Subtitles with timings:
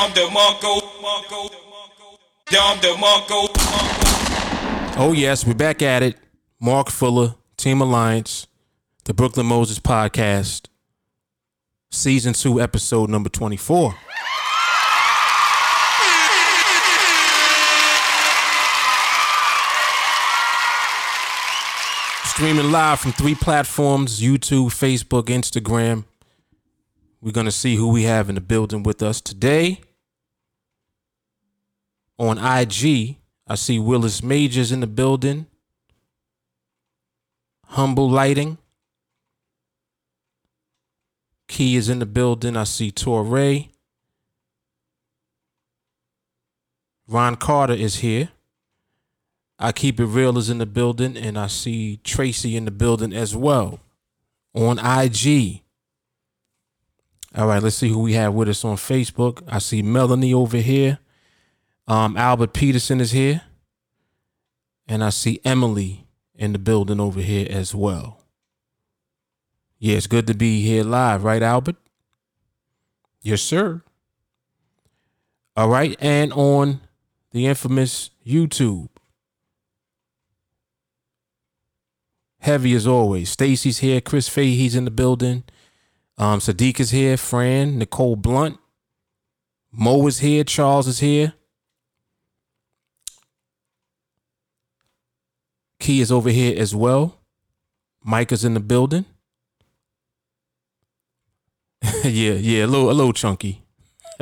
[0.00, 0.80] Dom DeMarco.
[2.46, 3.48] Dom DeMarco.
[4.96, 6.16] Oh, yes, we're back at it.
[6.58, 8.46] Mark Fuller, Team Alliance,
[9.04, 10.68] the Brooklyn Moses Podcast,
[11.90, 13.94] Season 2, Episode number 24.
[22.24, 26.04] Streaming live from three platforms YouTube, Facebook, Instagram.
[27.20, 29.80] We're going to see who we have in the building with us today.
[32.20, 33.16] On IG,
[33.48, 35.46] I see Willis Majors in the building.
[37.64, 38.58] Humble Lighting.
[41.48, 42.58] Key is in the building.
[42.58, 43.64] I see Torre.
[47.08, 48.28] Ron Carter is here.
[49.58, 53.14] I Keep It Real is in the building, and I see Tracy in the building
[53.14, 53.80] as well
[54.54, 55.62] on IG.
[57.34, 59.42] All right, let's see who we have with us on Facebook.
[59.48, 60.98] I see Melanie over here.
[61.90, 63.42] Um, Albert Peterson is here.
[64.86, 68.22] And I see Emily in the building over here as well.
[69.80, 71.74] Yeah, it's good to be here live, right, Albert?
[73.22, 73.82] Yes, sir.
[75.56, 76.80] All right, and on
[77.32, 78.88] the infamous YouTube.
[82.38, 83.30] Heavy as always.
[83.30, 84.00] Stacy's here.
[84.00, 85.42] Chris Fahey's in the building.
[86.16, 87.16] Um, Sadiq is here.
[87.16, 88.58] Fran, Nicole Blunt.
[89.72, 90.44] Mo is here.
[90.44, 91.34] Charles is here.
[95.80, 97.18] Key is over here as well.
[98.04, 99.06] Mike is in the building.
[102.04, 103.62] yeah, yeah, a little, a little chunky.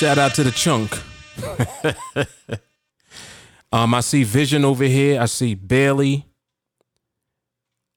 [0.00, 0.98] Shout out to the chunk.
[3.72, 5.20] um, I see Vision over here.
[5.20, 6.24] I see Bailey.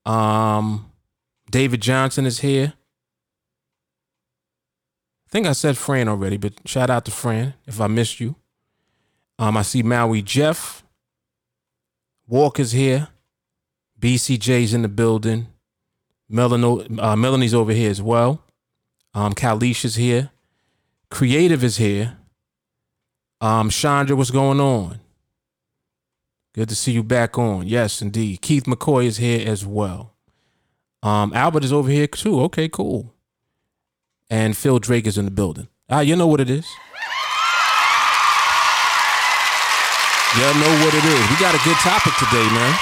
[0.05, 0.91] Um,
[1.49, 2.73] David Johnson is here.
[5.27, 8.35] I think I said Fran already, but shout out to Fran if I missed you.
[9.43, 10.85] Um, I see Maui Jeff.
[12.29, 13.09] Walker's here.
[13.99, 15.47] BCJ's in the building.
[16.31, 18.41] Uh, Melanie's over here as well.
[19.13, 20.29] Um, Kalish is here.
[21.11, 22.15] Creative is here.
[23.41, 25.01] Um, Chandra, what's going on?
[26.53, 27.67] Good to see you back on.
[27.67, 28.41] Yes, indeed.
[28.41, 30.13] Keith McCoy is here as well.
[31.01, 32.39] Um, Albert is over here too.
[32.43, 33.13] Okay, cool.
[34.29, 35.67] And Phil Drake is in the building.
[35.89, 36.65] Ah, you know what it is.
[40.35, 41.29] Y'all know what it is.
[41.29, 42.75] We got a good topic today, man.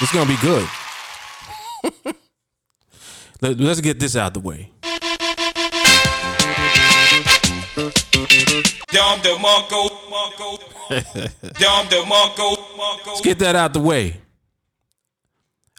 [0.00, 0.66] It's gonna be good.
[3.42, 4.70] Let, us get this out the way.
[8.88, 9.90] Dom DeMarco.
[11.58, 13.06] Dom DeMarco.
[13.06, 14.22] Let's get that out the way.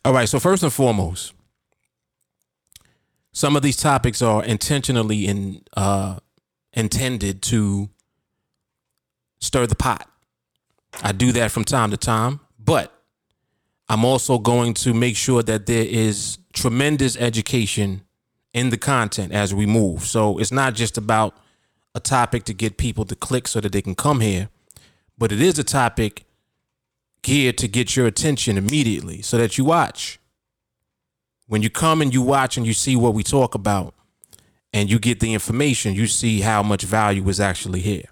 [0.06, 0.29] All right.
[0.29, 1.33] So first and foremost,
[3.31, 6.19] some of these topics are intentionally in uh,
[6.73, 7.89] intended to
[9.44, 10.08] stir the pot.
[11.02, 12.94] I do that from time to time, but
[13.90, 18.04] I'm also going to make sure that there is tremendous education
[18.54, 20.04] in the content as we move.
[20.04, 21.36] So it's not just about
[21.94, 24.50] a topic to get people to click so that they can come here,
[25.18, 26.24] but it is a topic
[27.22, 30.20] geared to get your attention immediately so that you watch.
[31.48, 33.94] When you come and you watch and you see what we talk about
[34.72, 38.06] and you get the information, you see how much value is actually here.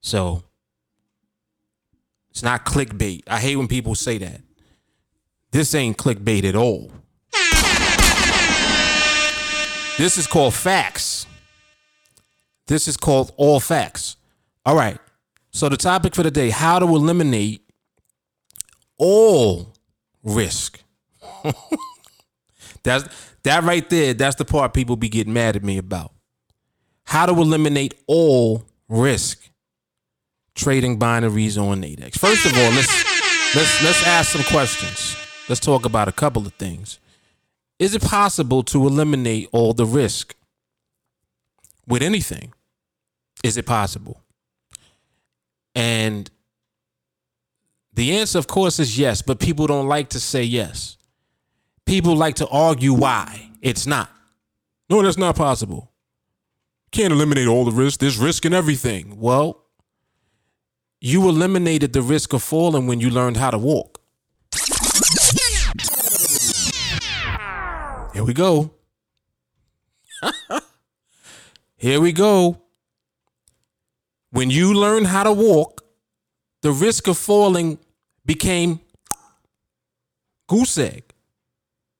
[0.00, 0.44] So
[2.36, 3.22] it's not clickbait.
[3.26, 4.42] I hate when people say that.
[5.52, 6.92] This ain't clickbait at all.
[9.96, 11.24] This is called facts.
[12.66, 14.16] This is called all facts.
[14.66, 14.98] All right.
[15.50, 17.62] So the topic for the day, how to eliminate
[18.98, 19.72] all
[20.22, 20.82] risk.
[22.82, 23.08] that's
[23.44, 26.12] that right there, that's the part people be getting mad at me about.
[27.04, 29.48] How to eliminate all risk
[30.56, 32.18] trading binaries on Nadex.
[32.18, 35.16] First of all, let's let's let's ask some questions.
[35.48, 36.98] Let's talk about a couple of things.
[37.78, 40.34] Is it possible to eliminate all the risk
[41.86, 42.52] with anything?
[43.44, 44.22] Is it possible?
[45.74, 46.30] And
[47.92, 50.96] the answer, of course, is yes, but people don't like to say yes.
[51.84, 54.10] People like to argue why it's not.
[54.88, 55.92] No, that's not possible.
[56.92, 58.00] Can't eliminate all the risk.
[58.00, 59.20] There's risk in everything.
[59.20, 59.65] Well,
[61.06, 64.00] you eliminated the risk of falling when you learned how to walk.
[68.12, 68.72] Here we go.
[71.76, 72.60] Here we go.
[74.32, 75.84] When you learn how to walk,
[76.62, 77.78] the risk of falling
[78.24, 78.80] became
[80.48, 81.04] goose egg.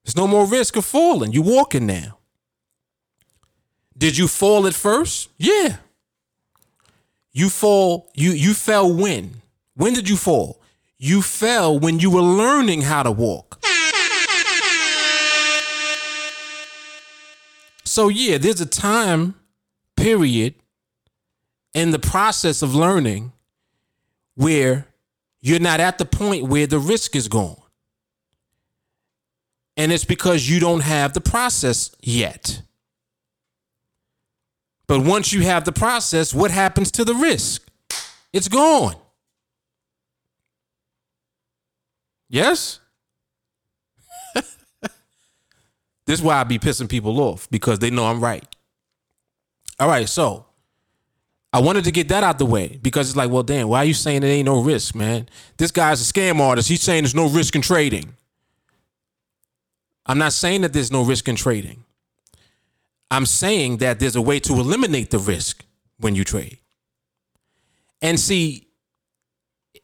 [0.05, 1.33] There's no more risk of falling.
[1.33, 2.19] You're walking now.
[3.97, 5.29] Did you fall at first?
[5.39, 5.77] Yeah.
[7.37, 9.43] You fall, you you fell when?
[9.75, 10.59] When did you fall?
[10.97, 13.63] You fell when you were learning how to walk.
[17.85, 19.35] So yeah, there's a time
[19.99, 20.55] period
[21.75, 23.33] in the process of learning
[24.35, 24.87] where
[25.43, 27.61] you're not at the point where the risk is gone.
[29.77, 32.63] And it's because you don't have the process yet.
[34.87, 37.67] But once you have the process, what happens to the risk?
[38.33, 38.95] It's gone.
[42.29, 42.81] Yes?
[44.35, 44.45] this
[46.09, 48.45] is why I be pissing people off because they know I'm right.
[49.79, 50.47] All right, so
[51.53, 53.85] I wanted to get that out the way because it's like, well, damn, why are
[53.87, 55.29] you saying there ain't no risk, man?
[55.57, 56.69] This guy's a scam artist.
[56.69, 58.15] He's saying there's no risk in trading.
[60.05, 61.86] I'm not saying that there's no risk in trading.
[63.11, 65.65] I'm saying that there's a way to eliminate the risk
[65.99, 66.59] when you trade.
[68.03, 68.67] And see,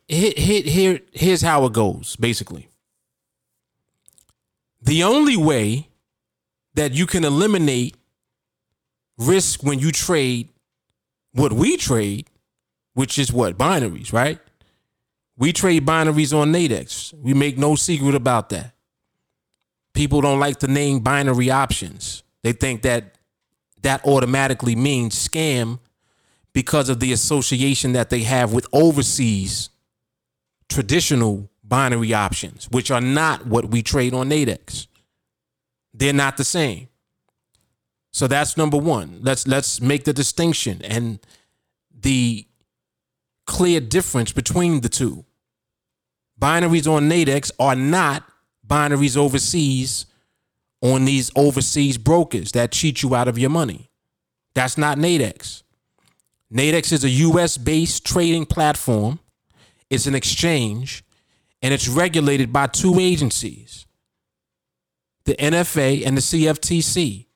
[0.09, 2.69] here, here, here's how it goes, basically.
[4.83, 5.89] The only way
[6.75, 7.97] that you can eliminate
[9.17, 10.49] risk when you trade
[11.33, 12.27] what we trade,
[12.95, 13.57] which is what?
[13.57, 14.39] Binaries, right?
[15.37, 17.15] We trade binaries on Nadex.
[17.15, 18.75] We make no secret about that.
[19.95, 22.23] People don't like the name binary options.
[22.43, 23.12] They think that
[23.83, 25.79] that automatically means scam
[26.53, 29.71] because of the association that they have with overseas
[30.69, 34.87] traditional binary options, which are not what we trade on Nadex.
[35.95, 36.89] They're not the same.
[38.13, 39.19] So that's number one.
[39.23, 41.19] Let's let's make the distinction and
[41.99, 42.47] the
[43.47, 45.25] clear difference between the two.
[46.39, 48.25] Binaries on Nadex are not
[48.67, 50.07] binaries overseas
[50.83, 53.89] on these overseas brokers that cheat you out of your money.
[54.55, 55.63] That's not Nadex.
[56.53, 59.21] Nadex is a US based trading platform,
[59.89, 61.05] it's an exchange,
[61.63, 63.87] and it's regulated by two agencies
[65.25, 67.27] the NFA and the CFTC,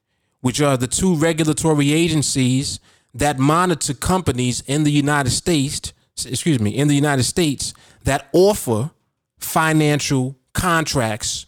[0.40, 2.80] which are the two regulatory agencies
[3.14, 5.92] that monitor companies in the United States,
[6.26, 7.72] excuse me, in the United States
[8.02, 8.90] that offer
[9.38, 11.46] financial contracts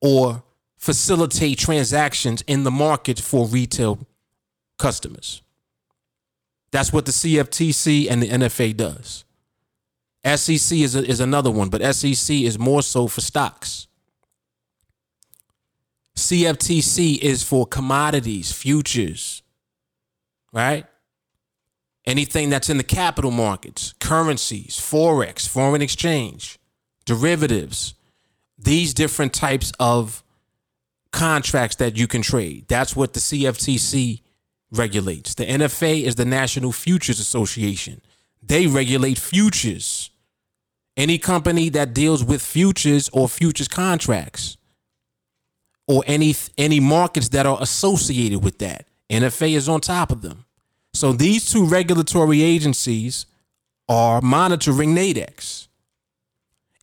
[0.00, 0.43] or
[0.84, 3.98] facilitate transactions in the market for retail
[4.78, 5.40] customers.
[6.72, 9.24] That's what the CFTC and the NFA does.
[10.26, 13.86] SEC is, a, is another one, but SEC is more so for stocks.
[16.16, 19.42] CFTC is for commodities, futures,
[20.52, 20.84] right?
[22.04, 26.58] Anything that's in the capital markets, currencies, forex, foreign exchange,
[27.06, 27.94] derivatives,
[28.58, 30.23] these different types of
[31.14, 32.66] contracts that you can trade.
[32.68, 34.20] That's what the CFTC
[34.70, 35.34] regulates.
[35.34, 38.00] The NFA is the National Futures Association.
[38.42, 40.10] They regulate futures.
[40.96, 44.56] Any company that deals with futures or futures contracts
[45.86, 48.86] or any any markets that are associated with that.
[49.10, 50.44] NFA is on top of them.
[50.92, 53.26] So these two regulatory agencies
[53.88, 55.66] are monitoring Nadex,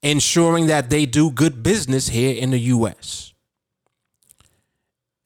[0.04, 3.31] ensuring that they do good business here in the US.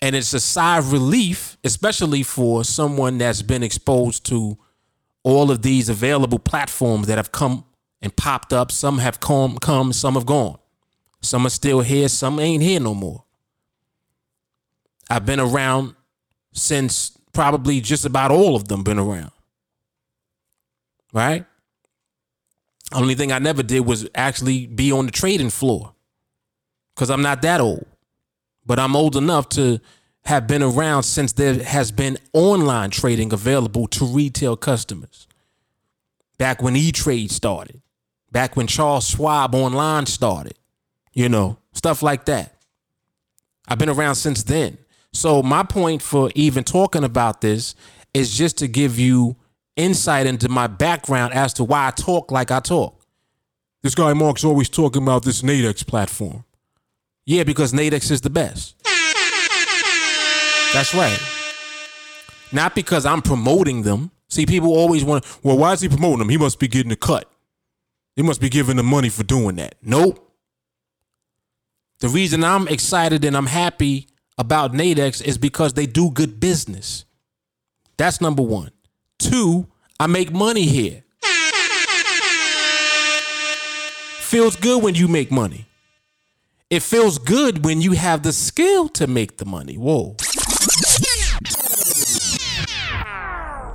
[0.06, 4.56] And it's a sigh of relief, especially for someone that's been exposed to
[5.24, 7.66] all of these available platforms that have come
[8.04, 8.72] and popped up.
[8.72, 10.60] Some have come, come, some have gone.
[11.24, 13.24] Some are still here, some ain't here no more.
[15.10, 15.96] I've been around
[16.54, 19.32] since probably just about all of them been around.
[21.14, 21.48] Right?
[22.94, 25.96] Only thing I never did was actually be on the trading floor
[26.94, 27.88] because I'm not that old.
[28.66, 29.80] But I'm old enough to
[30.26, 35.28] have been around since there has been online trading available to retail customers.
[36.38, 37.82] Back when E Trade started,
[38.32, 40.56] back when Charles Schwab Online started,
[41.14, 42.54] you know, stuff like that.
[43.68, 44.78] I've been around since then.
[45.14, 47.76] So my point for even talking about this
[48.14, 49.38] is just to give you
[49.76, 53.02] insight into my background as to why I talk like I talk.
[53.82, 56.44] This guy Mark's always talking about this Nadex platform.
[57.26, 58.76] Yeah, because Nadex is the best.
[60.74, 61.20] That's right.
[62.52, 64.12] Not because I'm promoting them.
[64.30, 66.30] See, people always want, well, why is he promoting them?
[66.30, 67.32] He must be getting a cut.
[68.16, 69.76] He must be giving the money for doing that.
[69.82, 70.22] Nope.
[72.00, 77.06] The reason I'm excited and I'm happy about Nadex is because they do good business.
[77.98, 78.72] That's number one.
[79.18, 79.68] Two,
[80.00, 81.04] I make money here.
[84.20, 85.66] Feels good when you make money.
[86.70, 89.76] It feels good when you have the skill to make the money.
[89.76, 90.16] Whoa.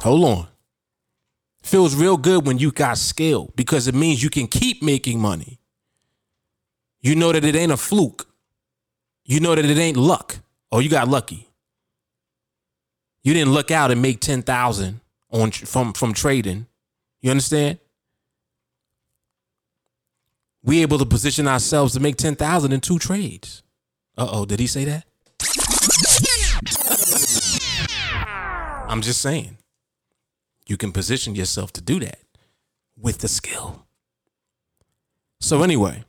[0.03, 0.49] Hold on.
[1.63, 5.61] Feels real good when you got skill because it means you can keep making money.
[7.01, 8.27] You know that it ain't a fluke.
[9.25, 10.39] You know that it ain't luck.
[10.73, 11.49] Oh, you got lucky.
[13.23, 16.67] You didn't look out and make 10,000 on from from trading.
[17.21, 17.79] You understand?
[20.63, 23.63] We able to position ourselves to make 10,000 in two trades.
[24.19, 25.07] Uh-oh, did he say that?
[28.89, 29.57] I'm just saying.
[30.67, 32.19] You can position yourself to do that
[32.97, 33.87] with the skill.
[35.41, 36.05] So anyway,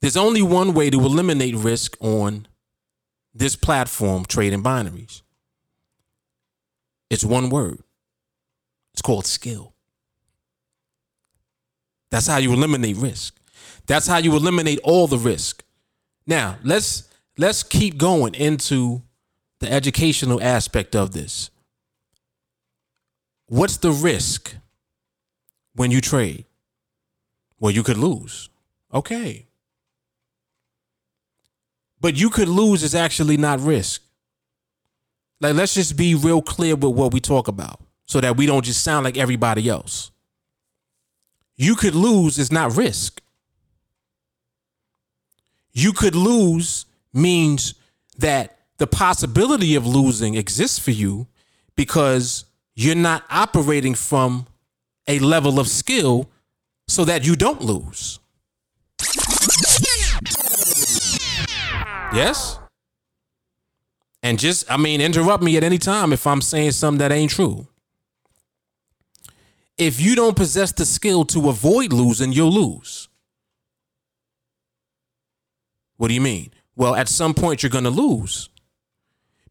[0.00, 2.48] there's only one way to eliminate risk on
[3.32, 5.22] this platform, trading binaries.
[7.08, 7.78] It's one word.
[8.92, 9.75] It's called skill.
[12.16, 13.38] That's how you eliminate risk.
[13.84, 15.62] That's how you eliminate all the risk.
[16.26, 19.02] Now, let's let's keep going into
[19.60, 21.50] the educational aspect of this.
[23.48, 24.56] What's the risk
[25.74, 26.46] when you trade?
[27.60, 28.48] Well, you could lose.
[28.94, 29.44] Okay.
[32.00, 34.00] But you could lose is actually not risk.
[35.42, 38.64] Like, let's just be real clear with what we talk about so that we don't
[38.64, 40.12] just sound like everybody else.
[41.56, 43.22] You could lose is not risk.
[45.72, 47.74] You could lose means
[48.18, 51.26] that the possibility of losing exists for you
[51.76, 52.44] because
[52.74, 54.46] you're not operating from
[55.08, 56.30] a level of skill
[56.88, 58.18] so that you don't lose.
[62.12, 62.58] Yes?
[64.22, 67.30] And just, I mean, interrupt me at any time if I'm saying something that ain't
[67.30, 67.66] true.
[69.78, 73.08] If you don't possess the skill to avoid losing, you'll lose.
[75.98, 76.50] What do you mean?
[76.74, 78.48] Well, at some point, you're going to lose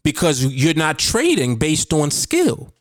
[0.03, 2.73] because you're not trading based on skill.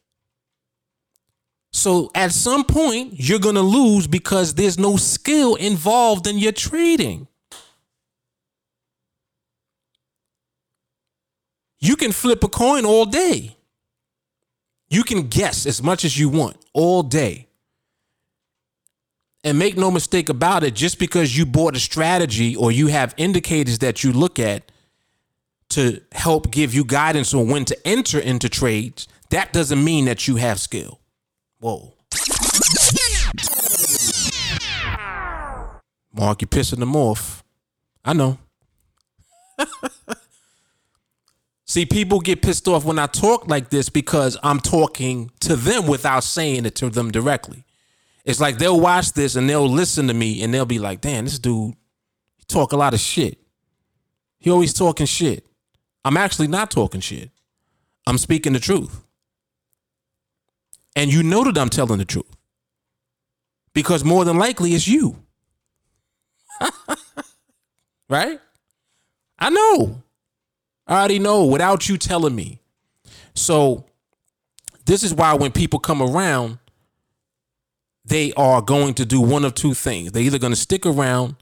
[1.73, 6.53] So at some point, you're going to lose because there's no skill involved in your
[6.53, 7.27] trading.
[11.81, 13.57] You can flip a coin all day.
[14.89, 17.49] You can guess as much as you want all day.
[19.43, 23.15] And make no mistake about it, just because you bought a strategy or you have
[23.17, 24.71] indicators that you look at
[25.71, 30.29] to help give you guidance on when to enter into trades, that doesn't mean that
[30.29, 31.01] you have skill.
[31.61, 31.95] Whoa.
[36.13, 37.43] Mark, you're pissing them off.
[38.05, 38.39] I know.
[41.75, 45.89] See, people get pissed off when I talk like this because I'm talking to them
[45.89, 47.65] without saying it to them directly.
[48.25, 51.25] It's like they'll watch this and they'll listen to me and they'll be like, damn,
[51.25, 51.75] this dude
[52.47, 53.39] talk a lot of shit.
[54.39, 55.49] He always talking shit.
[56.05, 57.33] I'm actually not talking shit.
[58.07, 59.05] I'm speaking the truth.
[60.95, 62.37] And you know that I'm telling the truth.
[63.73, 65.25] Because more than likely it's you.
[68.09, 68.39] right?
[69.41, 70.04] I know.
[70.87, 72.61] I already know without you telling me.
[73.35, 73.87] So
[74.85, 76.59] this is why when people come around,
[78.05, 80.13] they are going to do one of two things.
[80.13, 81.37] They're either going to stick around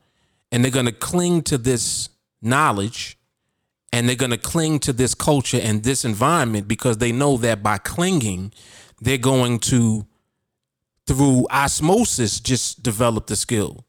[0.52, 2.08] and they're going to cling to this
[2.40, 3.18] knowledge
[3.92, 7.62] and they're going to cling to this culture and this environment because they know that
[7.62, 8.52] by clinging,
[9.00, 10.06] they're going to,
[11.06, 13.84] through osmosis, just develop the skill.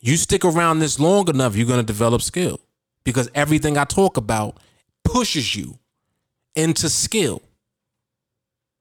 [0.00, 2.60] You stick around this long enough, you're going to develop skill
[3.04, 4.58] because everything I talk about
[5.04, 5.78] pushes you
[6.54, 7.42] into skill,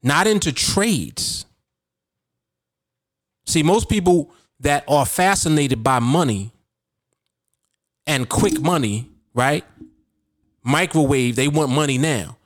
[0.04, 1.46] not into trades.
[3.46, 6.52] See, most people that are fascinated by money
[8.06, 9.64] and quick money, right?
[10.64, 12.38] Microwave, they want money now.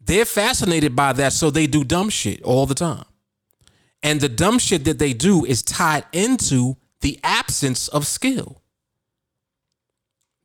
[0.00, 3.04] They're fascinated by that, so they do dumb shit all the time.
[4.02, 8.55] And the dumb shit that they do is tied into the absence of skill.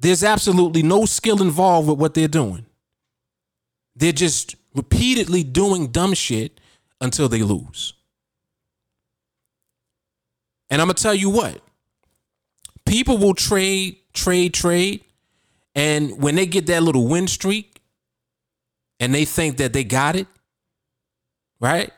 [0.01, 2.65] There's absolutely no skill involved with what they're doing.
[3.95, 6.59] They're just repeatedly doing dumb shit
[6.99, 7.93] until they lose.
[10.71, 11.61] And I'm going to tell you what
[12.85, 15.03] people will trade, trade, trade.
[15.75, 17.79] And when they get that little win streak
[18.99, 20.27] and they think that they got it,
[21.59, 21.91] right?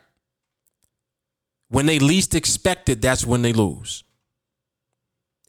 [1.70, 4.04] When they least expect it, that's when they lose.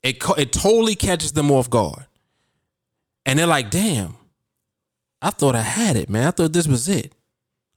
[0.05, 2.07] It, it totally catches them off guard.
[3.27, 4.17] And they're like, damn,
[5.23, 6.29] I thought I had it, man.
[6.29, 7.13] I thought this was it.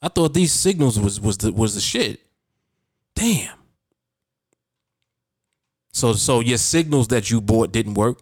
[0.02, 2.22] I thought these signals was was the was the shit.
[3.16, 3.56] Damn.
[5.94, 8.22] So so your signals that you bought didn't work.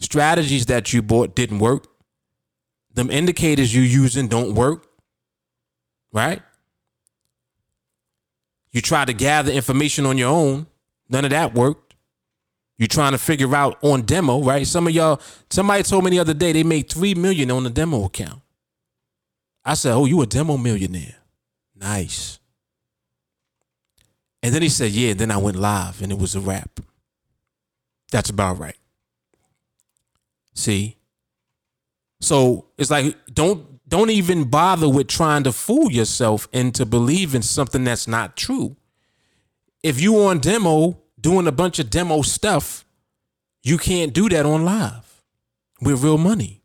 [0.00, 1.88] Strategies that you bought didn't work.
[2.94, 4.86] Them indicators you using don't work.
[6.12, 6.42] right?
[8.72, 10.66] You try to gather information on your own.
[11.08, 11.83] None of that worked.
[12.76, 14.66] You're trying to figure out on demo, right?
[14.66, 17.70] Some of y'all, somebody told me the other day they made three million on the
[17.70, 18.42] demo account.
[19.64, 21.16] I said, "Oh, you a demo millionaire?
[21.74, 22.38] Nice."
[24.42, 26.80] And then he said, "Yeah." Then I went live, and it was a wrap.
[28.10, 28.76] That's about right.
[30.54, 30.96] See,
[32.20, 37.84] so it's like don't don't even bother with trying to fool yourself into believing something
[37.84, 38.76] that's not true.
[39.82, 42.84] If you on demo doing a bunch of demo stuff,
[43.62, 45.22] you can't do that on live
[45.80, 46.60] with real money.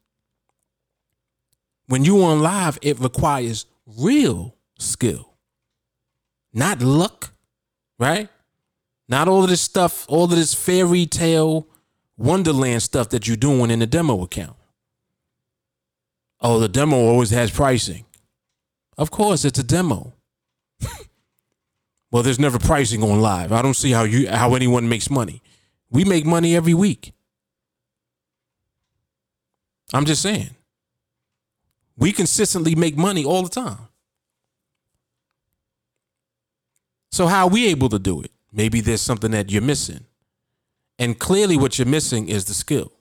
[1.88, 5.34] When you're on live, it requires real skill,
[6.54, 7.32] not luck,
[7.98, 8.28] right?
[9.08, 11.66] Not all of this stuff, all of this fairy tale
[12.18, 14.58] wonderland stuff that you're doing in the demo account.
[16.42, 18.04] Oh, the demo always has pricing.
[18.98, 20.16] Of course, it's a demo.
[22.12, 23.52] well, there's never pricing on live.
[23.52, 25.42] I don't see how you how anyone makes money.
[25.90, 27.14] We make money every week.
[29.94, 30.56] I'm just saying.
[31.98, 33.90] We consistently make money all the time.
[37.12, 38.32] So how are we able to do it?
[38.54, 40.06] Maybe there's something that you're missing.
[40.98, 42.92] And clearly what you're missing is the skill.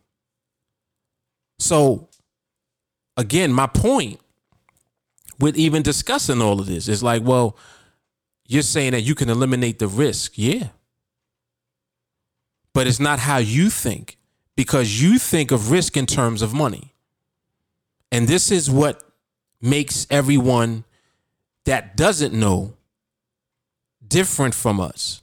[1.58, 2.08] So
[3.16, 4.20] again, my point
[5.38, 7.56] with even discussing all of this is like, well,
[8.48, 10.32] you're saying that you can eliminate the risk.
[10.36, 10.68] Yeah.
[12.72, 14.16] But it's not how you think
[14.56, 16.94] because you think of risk in terms of money.
[18.10, 19.02] And this is what
[19.60, 20.84] makes everyone
[21.66, 22.74] that doesn't know
[24.06, 25.22] different from us.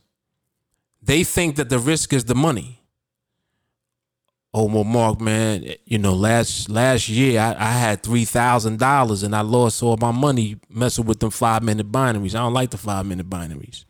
[1.01, 2.81] They think that the risk is the money
[4.57, 9.41] oh well mark man you know last last year i, I had $3000 and i
[9.41, 12.35] lost all my money messing with them five minute binaries.
[12.35, 13.83] I don't like the five minute binaries.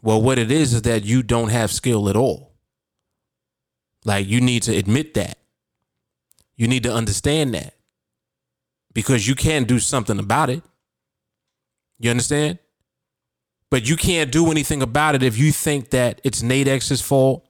[0.00, 2.54] Well what it is is that you don't have skill at all.
[4.06, 5.36] Like you need to admit that.
[6.56, 7.74] You need to understand that
[8.94, 10.62] because you can do something about it.
[11.98, 12.60] You understand?
[13.70, 17.43] But you can't do anything about it if you think that it's Nadex's fault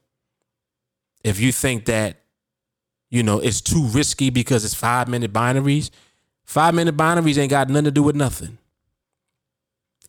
[1.24, 2.20] if you think that
[3.10, 5.90] you know it's too risky because it's five minute binaries,
[6.44, 8.58] five minute binaries ain't got nothing to do with nothing.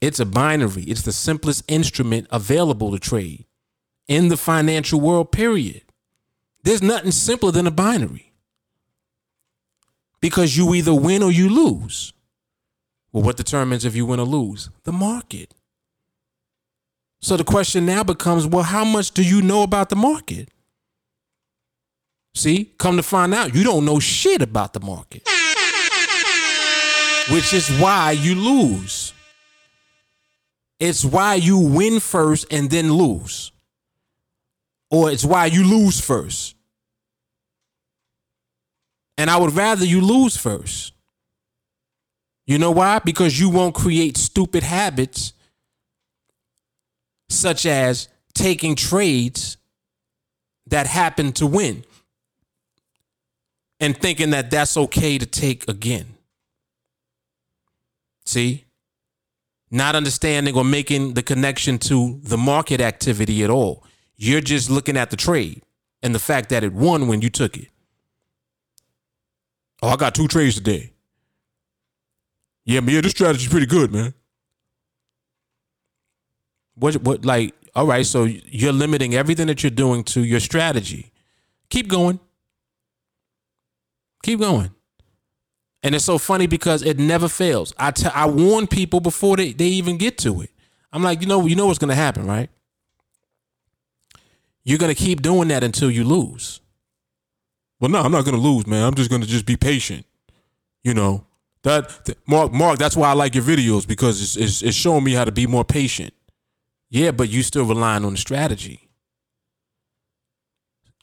[0.01, 0.83] It's a binary.
[0.83, 3.45] It's the simplest instrument available to trade
[4.07, 5.81] in the financial world, period.
[6.63, 8.33] There's nothing simpler than a binary.
[10.19, 12.11] Because you either win or you lose.
[13.11, 14.69] Well, what determines if you win or lose?
[14.83, 15.53] The market.
[17.21, 20.49] So the question now becomes well, how much do you know about the market?
[22.35, 25.23] See, come to find out, you don't know shit about the market.
[27.33, 29.13] Which is why you lose.
[30.77, 33.53] It's why you win first and then lose.
[34.91, 36.55] Or it's why you lose first.
[39.17, 40.91] And I would rather you lose first.
[42.45, 42.99] You know why?
[42.99, 45.31] Because you won't create stupid habits
[47.29, 49.55] such as taking trades
[50.67, 51.85] that happen to win
[53.85, 56.07] and thinking that that's okay to take again.
[58.25, 58.65] See?
[59.69, 63.83] Not understanding or making the connection to the market activity at all.
[64.17, 65.61] You're just looking at the trade
[66.01, 67.67] and the fact that it won when you took it.
[69.83, 70.91] Oh, I got two trades today.
[72.65, 74.15] Yeah, man, this strategy's pretty good, man.
[76.73, 81.11] What what like all right, so you're limiting everything that you're doing to your strategy.
[81.69, 82.19] Keep going.
[84.25, 84.71] Keep going.
[85.83, 87.75] And it's so funny because it never fails.
[87.77, 90.49] I, t- I warn people before they, they even get to it.
[90.91, 92.49] I'm like, you know, you know what's gonna happen, right?
[94.63, 96.59] You're gonna keep doing that until you lose.
[97.79, 98.83] Well, no, I'm not gonna lose, man.
[98.83, 100.07] I'm just gonna just be patient.
[100.83, 101.27] You know
[101.61, 102.79] that Mark, Mark.
[102.79, 105.45] That's why I like your videos because it's, it's it's showing me how to be
[105.45, 106.15] more patient.
[106.89, 108.89] Yeah, but you still relying on the strategy.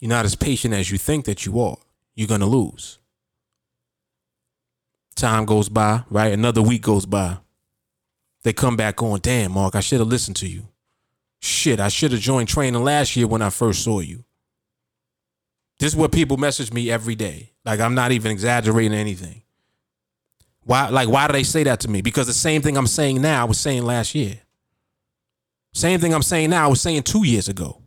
[0.01, 1.77] You're not as patient as you think that you are.
[2.17, 2.99] You're gonna lose.
[5.15, 6.33] Time goes by, right?
[6.33, 7.39] Another week goes by.
[8.43, 9.21] They come back on.
[9.21, 10.69] Damn, Mark, I should have listened to you.
[11.41, 14.25] Shit, I should have joined training last year when I first saw you.
[15.79, 17.53] This is what people message me every day.
[17.65, 19.43] Like I'm not even exaggerating anything.
[20.65, 22.03] Why like why do they say that to me?
[22.03, 24.39] Because the same thing I'm saying now I was saying last year.
[25.75, 27.83] Same thing I'm saying now I was saying 2 years ago.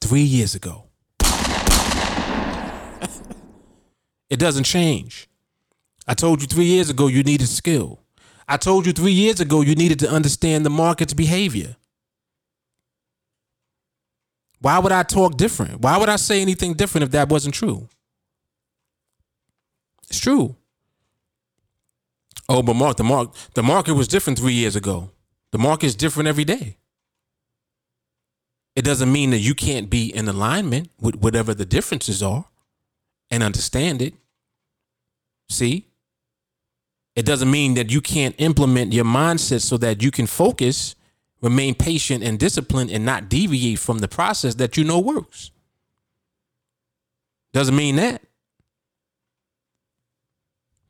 [0.00, 0.86] 3 years ago.
[4.30, 5.28] it doesn't change.
[6.06, 8.00] I told you three years ago you needed skill.
[8.46, 11.76] I told you three years ago you needed to understand the market's behavior.
[14.60, 15.80] Why would I talk different?
[15.80, 17.88] Why would I say anything different if that wasn't true?
[20.08, 20.56] It's true.
[22.48, 25.10] Oh, but Mark, the mark, the market was different three years ago.
[25.52, 26.76] The market is different every day.
[28.76, 32.46] It doesn't mean that you can't be in alignment with whatever the differences are
[33.30, 34.14] and understand it.
[35.48, 35.86] See?
[37.16, 40.96] It doesn't mean that you can't implement your mindset so that you can focus,
[41.40, 45.52] remain patient and disciplined, and not deviate from the process that you know works.
[47.52, 48.22] Doesn't mean that.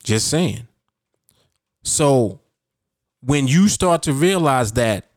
[0.03, 0.67] Just saying.
[1.83, 2.41] So
[3.21, 5.11] when you start to realize that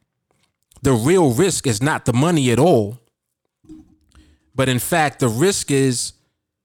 [0.82, 3.00] the real risk is not the money at all,
[4.54, 6.14] but in fact, the risk is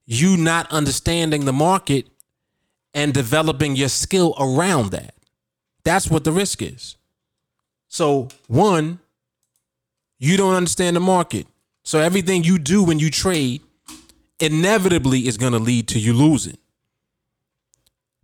[0.07, 2.07] you not understanding the market
[2.95, 5.15] and developing your skill around that.
[5.85, 6.97] That's what the risk is.
[7.89, 9.01] So, one,
[10.19, 11.47] you don't understand the market.
[11.83, 13.63] So, everything you do when you trade
[14.41, 16.59] inevitably is going to lead to you losing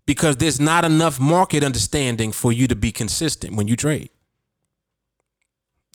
[0.07, 4.11] because there's not enough market understanding for you to be consistent when you trade.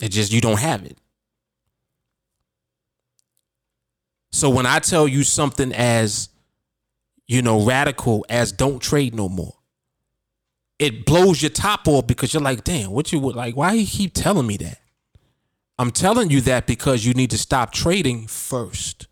[0.01, 0.97] It just, you don't have it.
[4.31, 6.29] So, when I tell you something as
[7.27, 9.55] you know, radical as don't trade no more.
[10.79, 13.55] It blows your top off because you're like, damn, what you would like?
[13.55, 14.79] Why you keep telling me that?
[15.79, 19.07] I'm telling you that because you need to stop trading first.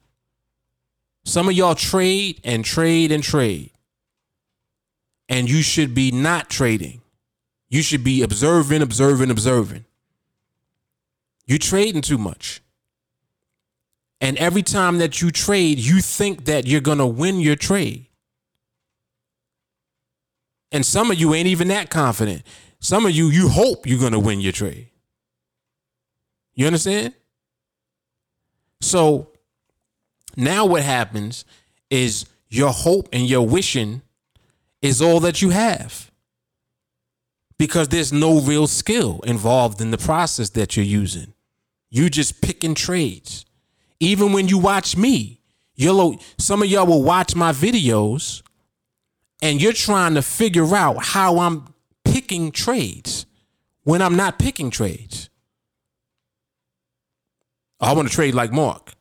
[1.23, 3.71] Some of y'all trade and trade and trade.
[5.29, 7.01] And you should be not trading.
[7.69, 9.85] You should be observing, observing, observing.
[11.45, 12.61] You're trading too much.
[14.21, 18.05] And every time that you trade, you think that you're going to win your trade.
[20.71, 22.43] And some of you ain't even that confident.
[22.79, 24.89] Some of you, you hope you're going to win your trade.
[26.53, 27.15] You understand?
[28.79, 29.29] So
[30.37, 31.43] now what happens
[31.89, 34.01] is your hope and your wishing
[34.81, 36.11] is all that you have
[37.57, 41.33] because there's no real skill involved in the process that you're using.
[41.89, 43.45] You're just picking trades.
[44.01, 45.39] Even when you watch me,
[45.75, 48.41] you'll some of y'all will watch my videos
[49.43, 53.27] and you're trying to figure out how I'm picking trades
[53.83, 55.29] when I'm not picking trades.
[57.79, 58.93] Oh, I want to trade like Mark.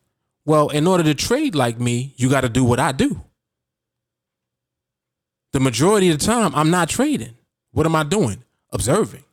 [0.44, 3.22] Well, in order to trade like me, you got to do what I do.
[5.52, 7.34] The majority of the time, I'm not trading.
[7.72, 8.44] What am I doing?
[8.70, 9.24] Observing.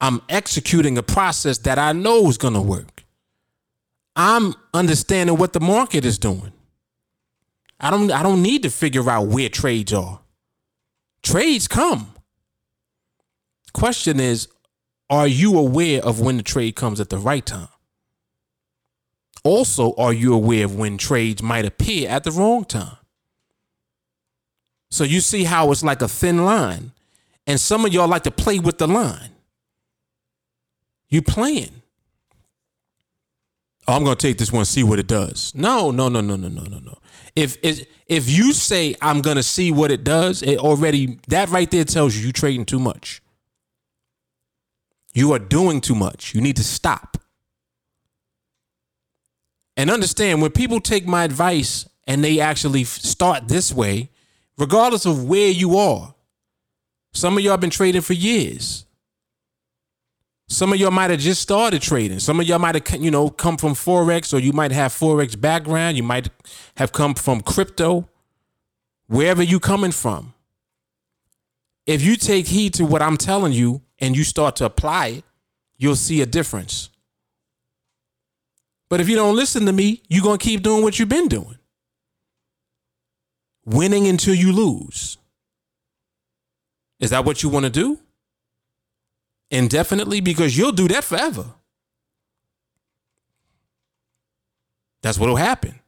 [0.00, 3.04] I'm executing a process that I know is going to work.
[4.14, 6.52] I'm understanding what the market is doing.
[7.78, 10.20] I don't I don't need to figure out where trades are.
[11.22, 12.14] Trades come.
[13.74, 14.48] Question is,
[15.10, 17.68] are you aware of when the trade comes at the right time?
[19.44, 22.96] Also, are you aware of when trades might appear at the wrong time?
[24.90, 26.92] So you see how it's like a thin line.
[27.46, 29.35] And some of y'all like to play with the line.
[31.08, 31.82] You playing.
[33.88, 35.52] Oh, I'm gonna take this one, see what it does.
[35.54, 36.98] No, no, no, no, no, no, no, no.
[37.36, 41.70] If if if you say I'm gonna see what it does, it already that right
[41.70, 43.22] there tells you you trading too much.
[45.14, 46.34] You are doing too much.
[46.34, 47.16] You need to stop.
[49.76, 54.10] And understand when people take my advice and they actually start this way,
[54.58, 56.14] regardless of where you are.
[57.12, 58.85] Some of y'all been trading for years.
[60.48, 62.20] Some of y'all might have just started trading.
[62.20, 65.38] Some of y'all might have, you know, come from Forex or you might have Forex
[65.38, 65.96] background.
[65.96, 66.28] You might
[66.76, 68.08] have come from crypto,
[69.08, 70.34] wherever you coming from.
[71.84, 75.24] If you take heed to what I'm telling you and you start to apply it,
[75.76, 76.90] you'll see a difference.
[78.88, 81.58] But if you don't listen to me, you're to keep doing what you've been doing.
[83.64, 85.18] Winning until you lose.
[87.00, 87.98] Is that what you want to do?
[89.50, 91.46] Indefinitely because you'll do that forever.
[95.02, 95.80] That's what'll happen.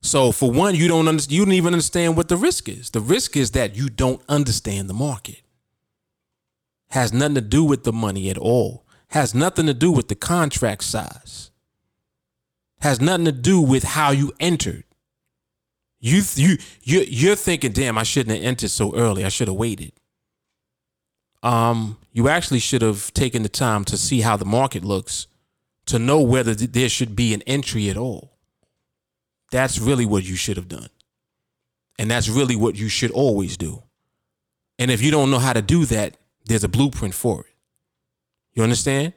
[0.00, 2.90] So for one, you don't understand, you don't even understand what the risk is.
[2.90, 5.42] The risk is that you don't understand the market.
[6.90, 8.84] Has nothing to do with the money at all.
[9.08, 11.50] Has nothing to do with the contract size.
[12.80, 14.84] Has nothing to do with how you entered.
[16.00, 19.24] You you you you're thinking, damn, I shouldn't have entered so early.
[19.24, 19.92] I should have waited
[21.42, 25.26] um, you actually should have taken the time to see how the market looks
[25.86, 28.32] to know whether there should be an entry at all.
[29.50, 30.88] That's really what you should have done.
[31.98, 33.82] And that's really what you should always do.
[34.78, 37.54] And if you don't know how to do that, there's a blueprint for it.
[38.54, 39.12] You understand?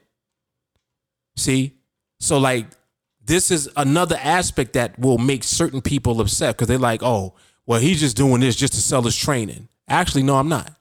[1.36, 1.72] See?
[2.20, 2.66] So, like,
[3.24, 7.34] this is another aspect that will make certain people upset because they're like, oh,
[7.66, 9.68] well, he's just doing this just to sell his training.
[9.88, 10.75] Actually, no, I'm not.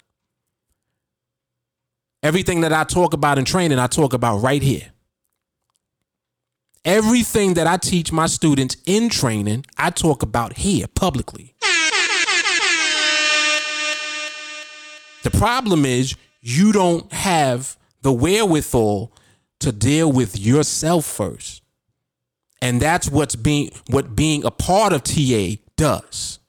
[2.26, 4.90] Everything that I talk about in training, I talk about right here.
[6.84, 11.54] Everything that I teach my students in training, I talk about here publicly.
[15.22, 19.14] The problem is you don't have the wherewithal
[19.60, 21.62] to deal with yourself first.
[22.60, 26.40] And that's what's being what being a part of TA does.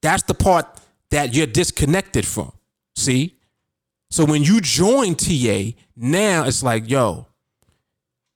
[0.00, 2.52] That's the part that you're disconnected from.
[2.94, 3.35] See?
[4.10, 7.26] So when you join TA, now it's like, yo,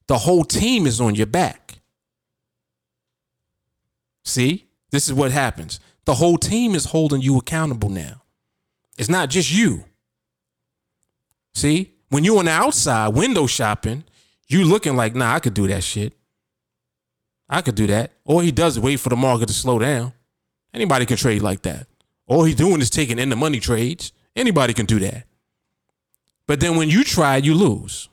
[0.08, 1.78] the whole team is on your back.
[4.24, 4.66] See?
[4.90, 5.78] This is what happens.
[6.04, 8.22] The whole team is holding you accountable now.
[8.98, 9.84] It's not just you.
[11.54, 11.94] See?
[12.08, 14.04] When you're on the outside window shopping,
[14.48, 16.12] you looking like, nah, I could do that shit.
[17.48, 18.12] I could do that.
[18.24, 20.12] All he does is wait for the market to slow down.
[20.74, 21.86] Anybody can trade like that.
[22.26, 24.12] All he's doing is taking in the money trades.
[24.34, 25.26] Anybody can do that.
[26.50, 28.08] But then when you try, you lose.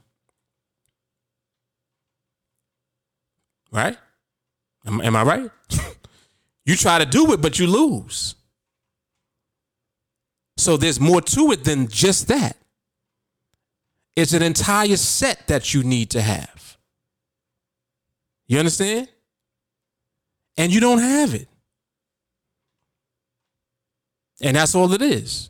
[3.72, 3.98] Right?
[4.86, 5.50] Am, am I right?
[6.64, 8.36] you try to do it, but you lose.
[10.56, 12.56] So there's more to it than just that.
[14.16, 16.78] It's an entire set that you need to have.
[18.46, 19.10] You understand?
[20.58, 21.48] And you don't have it.
[24.44, 25.50] And that's all it is.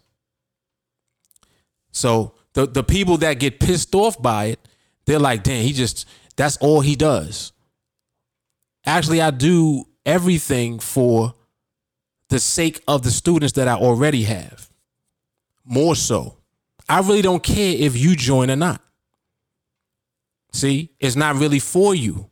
[1.91, 4.67] So the, the people that get pissed off by it,
[5.05, 7.51] they're like, damn, he just, that's all he does.
[8.83, 11.35] Actually, I do everything for
[12.29, 14.71] the sake of the students that I already have.
[15.63, 16.37] More so.
[16.89, 18.81] I really don't care if you join or not.
[20.51, 22.27] See, it's not really for you.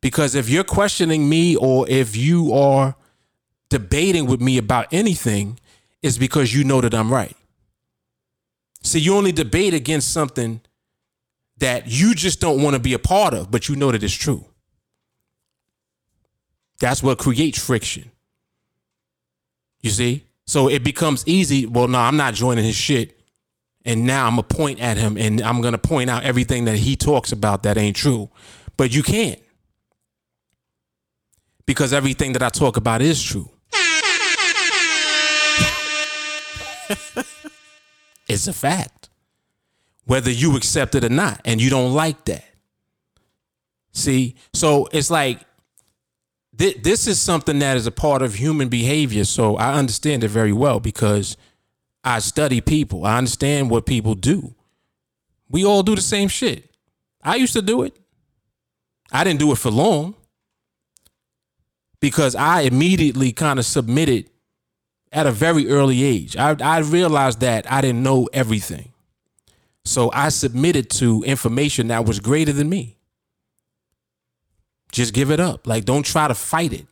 [0.00, 2.96] Because if you're questioning me or if you are
[3.70, 5.60] debating with me about anything,
[6.02, 7.36] it's because you know that I'm right.
[8.86, 10.60] See, you only debate against something
[11.58, 14.14] that you just don't want to be a part of, but you know that it's
[14.14, 14.44] true.
[16.78, 18.10] That's what creates friction.
[19.82, 20.24] You see?
[20.46, 21.66] So it becomes easy.
[21.66, 23.18] Well, no, I'm not joining his shit.
[23.84, 26.66] And now I'm going to point at him and I'm going to point out everything
[26.66, 28.30] that he talks about that ain't true.
[28.76, 29.40] But you can't.
[31.66, 33.50] Because everything that I talk about is true.
[38.26, 39.08] it's a fact.
[40.04, 42.44] Whether you accept it or not, and you don't like that.
[43.92, 44.36] See?
[44.52, 45.40] So it's like
[46.56, 49.24] th- this is something that is a part of human behavior.
[49.24, 51.36] So I understand it very well because
[52.04, 53.04] I study people.
[53.04, 54.54] I understand what people do.
[55.48, 56.70] We all do the same shit.
[57.22, 57.96] I used to do it.
[59.10, 60.14] I didn't do it for long
[62.00, 64.30] because I immediately kind of submitted
[65.12, 66.36] at a very early age.
[66.36, 68.92] I, I realized that I didn't know everything.
[69.84, 72.96] So I submitted to information that was greater than me.
[74.92, 75.66] Just give it up.
[75.66, 76.86] Like, don't try to fight it.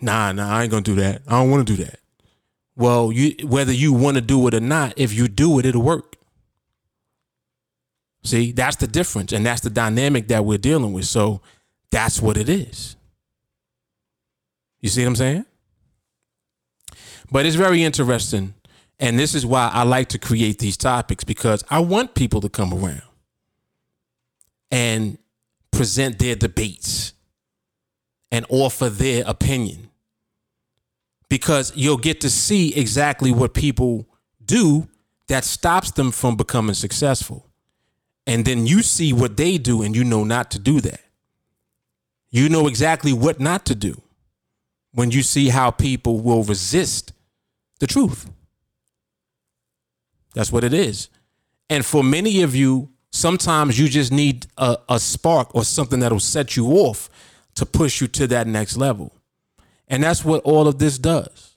[0.00, 1.22] Nah, nah, I ain't gonna do that.
[1.26, 2.00] I don't want to do that.
[2.74, 5.82] Well, you whether you want to do it or not, if you do it, it'll
[5.82, 6.16] work.
[8.22, 11.06] See, that's the difference, and that's the dynamic that we're dealing with.
[11.06, 11.42] So
[11.90, 12.96] that's what it is.
[14.80, 15.44] You see what I'm saying?
[17.30, 18.54] But it's very interesting.
[18.98, 22.48] And this is why I like to create these topics because I want people to
[22.48, 23.02] come around
[24.70, 25.16] and
[25.70, 27.14] present their debates
[28.30, 29.90] and offer their opinion
[31.28, 34.06] because you'll get to see exactly what people
[34.44, 34.88] do
[35.28, 37.46] that stops them from becoming successful.
[38.26, 41.00] And then you see what they do and you know not to do that.
[42.30, 44.02] You know exactly what not to do
[44.92, 47.12] when you see how people will resist
[47.80, 48.30] the truth.
[50.34, 51.08] That's what it is.
[51.68, 56.20] And for many of you, sometimes you just need a, a spark or something that'll
[56.20, 57.10] set you off
[57.56, 59.12] to push you to that next level.
[59.88, 61.56] And that's what all of this does.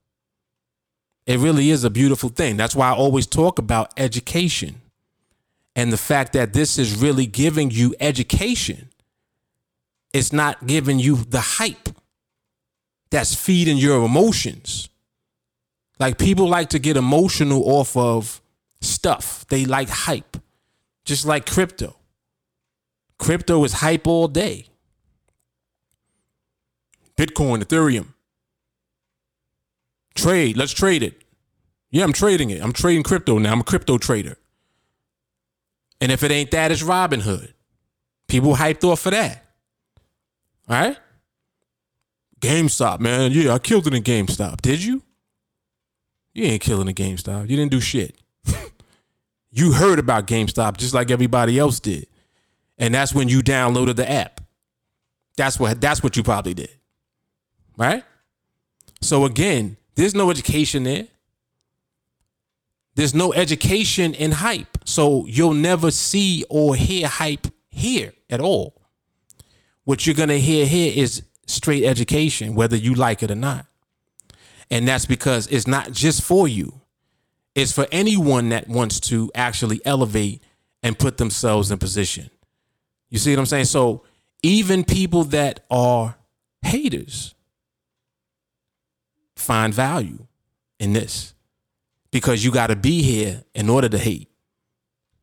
[1.26, 2.58] It really is a beautiful thing.
[2.58, 4.82] That's why I always talk about education
[5.76, 8.90] and the fact that this is really giving you education.
[10.14, 11.90] It's not giving you the hype
[13.10, 14.90] that's feeding your emotions.
[16.00, 18.42] Like people like to get emotional off of
[18.82, 20.38] stuff, they like hype
[21.06, 21.96] just like crypto.
[23.20, 24.68] Crypto is hype all day.
[27.18, 28.08] Bitcoin, Ethereum.
[30.16, 30.58] trade.
[30.58, 31.24] Let's trade it.
[31.92, 32.62] Yeah, I'm trading it.
[32.62, 33.52] I'm trading crypto now.
[33.52, 34.38] I'm a crypto trader.
[36.02, 37.54] And if it ain't that, it's Robinhood.
[38.28, 39.46] People hyped off for that.
[40.68, 40.98] All right?
[42.40, 43.32] GameStop, man.
[43.32, 44.62] Yeah, I killed it in GameStop.
[44.62, 45.04] Did you?
[46.34, 47.50] You ain't killing a GameStop.
[47.50, 48.17] You didn't do shit.
[49.52, 52.08] you heard about GameStop just like everybody else did.
[52.78, 54.41] And that's when you downloaded the app.
[55.38, 56.72] That's what that's what you probably did.
[57.78, 58.04] Right?
[59.02, 61.08] So again, there's no education there.
[62.96, 64.78] There's no education in hype.
[64.86, 68.82] So you'll never see or hear hype here at all.
[69.84, 73.65] What you're going to hear here is straight education, whether you like it or not.
[74.74, 76.82] And that's because it's not just for you,
[77.54, 80.42] it's for anyone that wants to actually elevate
[80.82, 82.32] and put themselves in position.
[83.12, 83.66] You see what I'm saying?
[83.66, 84.04] So
[84.42, 86.16] even people that are
[86.64, 87.36] haters
[89.36, 90.26] find value
[90.80, 91.36] in this
[92.10, 94.32] because you got to be here in order to hate.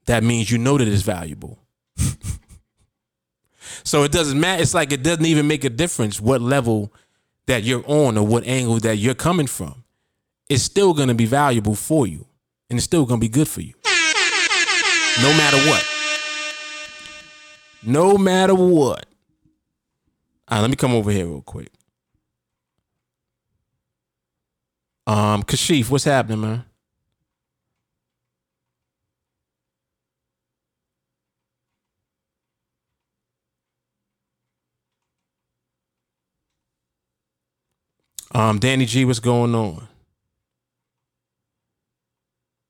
[0.06, 1.58] That means you know that it's valuable.
[3.82, 4.62] so it doesn't matter.
[4.62, 6.92] It's like it doesn't even make a difference what level
[7.50, 9.82] that you're on or what angle that you're coming from.
[10.48, 12.26] It's still going to be valuable for you
[12.68, 13.74] and it's still going to be good for you.
[15.20, 15.84] No matter what.
[17.84, 19.04] No matter what.
[20.46, 21.72] All right, let me come over here real quick.
[25.08, 26.64] Um, Kashif, what's happening, man?
[38.32, 39.88] Um, Danny G, what's going on?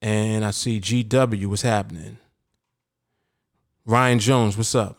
[0.00, 2.16] And I see GW, what's happening?
[3.84, 4.96] Ryan Jones, what's up?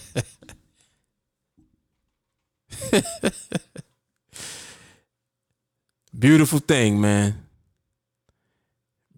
[6.18, 7.43] Beautiful thing, man.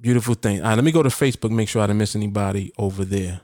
[0.07, 0.61] Beautiful thing.
[0.61, 3.41] All right, let me go to Facebook, make sure I didn't miss anybody over there.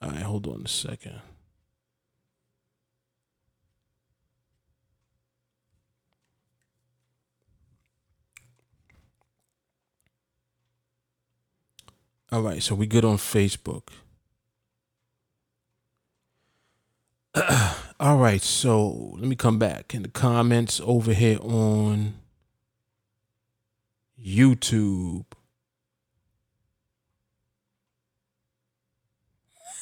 [0.00, 1.20] All right, hold on a second.
[12.30, 13.88] All right, so we good on Facebook.
[18.00, 22.14] All right, so let me come back in the comments over here on
[24.24, 25.26] YouTube.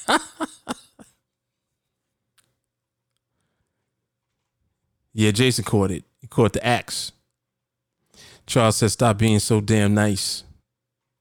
[5.12, 6.04] yeah, Jason caught it.
[6.20, 7.12] He caught the axe.
[8.46, 10.42] Charles said, "Stop being so damn nice."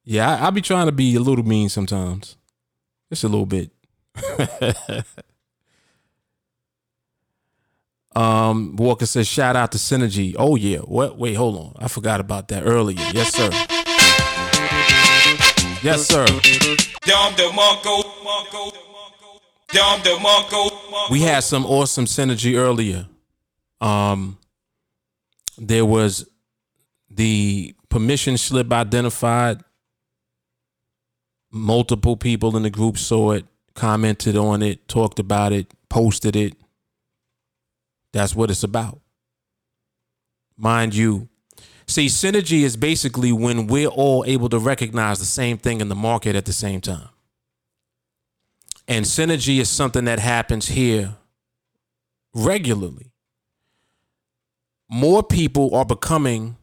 [0.04, 2.38] Yeah, I, I be trying to be a little mean sometimes,
[3.10, 3.70] just a little bit.
[8.16, 11.18] um, Walker says, "Shout out to Synergy." Oh yeah, what?
[11.18, 13.00] Wait, hold on, I forgot about that earlier.
[13.14, 13.50] Yes, sir.
[15.84, 16.26] Yes, sir.
[17.06, 18.04] Dom DeMarco.
[19.74, 21.10] Dom DeMarco.
[21.12, 23.08] We had some awesome synergy earlier.
[23.82, 24.38] Um,
[25.58, 26.30] there was
[27.10, 29.62] the permission slip identified.
[31.52, 36.56] Multiple people in the group saw it, commented on it, talked about it, posted it.
[38.14, 39.02] That's what it's about.
[40.56, 41.28] Mind you,
[41.88, 45.96] see, synergy is basically when we're all able to recognize the same thing in the
[45.96, 47.10] market at the same time.
[48.88, 51.16] And synergy is something that happens here
[52.34, 53.12] regularly.
[54.90, 56.58] More people are becoming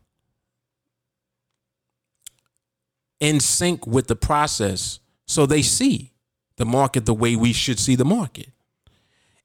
[3.19, 6.13] in sync with the process so they see
[6.57, 8.51] the market the way we should see the market.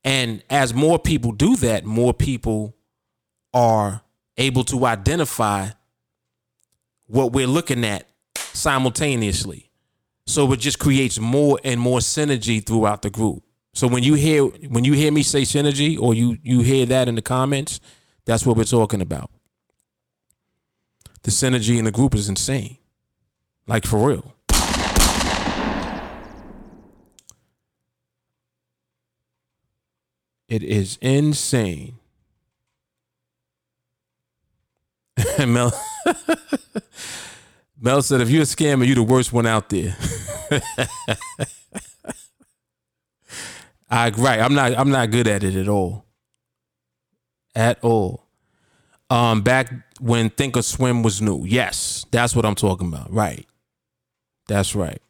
[0.06, 2.76] And as more people do that, more people
[3.54, 4.04] are
[4.38, 5.70] able to identify
[7.08, 9.72] what we're looking at simultaneously.
[10.28, 13.44] So it just creates more and more synergy throughout the group.
[13.74, 17.08] So when you hear when you hear me say synergy or you you hear that
[17.08, 17.80] in the comments,
[18.26, 19.32] that's what we're talking about.
[21.24, 22.78] The synergy in the group is insane.
[23.68, 24.35] Like for real.
[30.48, 31.98] It is insane.
[35.40, 35.74] Mel
[37.82, 39.96] Mel said, if you're a scammer, you're the worst one out there.
[43.90, 44.40] I right.
[44.40, 46.06] I'm not I'm not good at it at all.
[47.56, 48.24] At all.
[49.10, 51.46] Um, back when Think or Swim was new.
[51.46, 53.12] Yes, that's what I'm talking about.
[53.14, 53.48] Right.
[54.48, 55.02] That's right.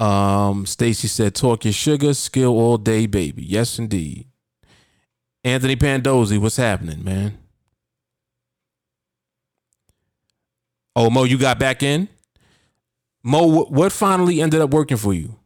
[0.00, 4.26] Um, Stacy said, "Talk your sugar, skill all day, baby." Yes, indeed.
[5.44, 7.38] Anthony Pandozzi, what's happening, man?
[10.96, 12.08] Oh, Mo, you got back in.
[13.22, 15.36] Mo, what finally ended up working for you?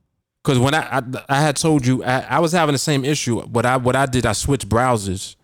[0.43, 3.41] Because when I, I, I had told you I, I was having the same issue.
[3.41, 5.37] What I what I did, I switched browsers,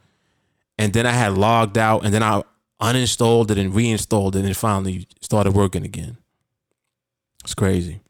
[0.79, 2.43] and then I had logged out, and then I
[2.81, 6.17] uninstalled it and reinstalled it, and it finally started working again.
[7.45, 8.01] It's crazy.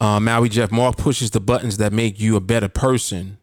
[0.00, 3.38] Uh, Maui Jeff Mark pushes the buttons that make you a better person,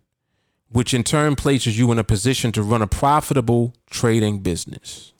[0.69, 5.13] which in turn places you in a position to run a profitable trading business.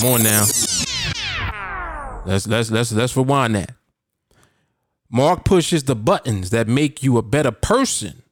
[0.00, 0.44] More now.
[2.24, 3.72] Let's let's let's let's rewind that.
[5.10, 8.22] Mark pushes the buttons that make you a better person,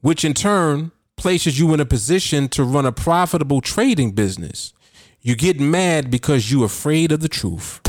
[0.00, 4.74] which in turn places you in a position to run a profitable trading business.
[5.20, 7.80] You get mad because you're afraid of the truth.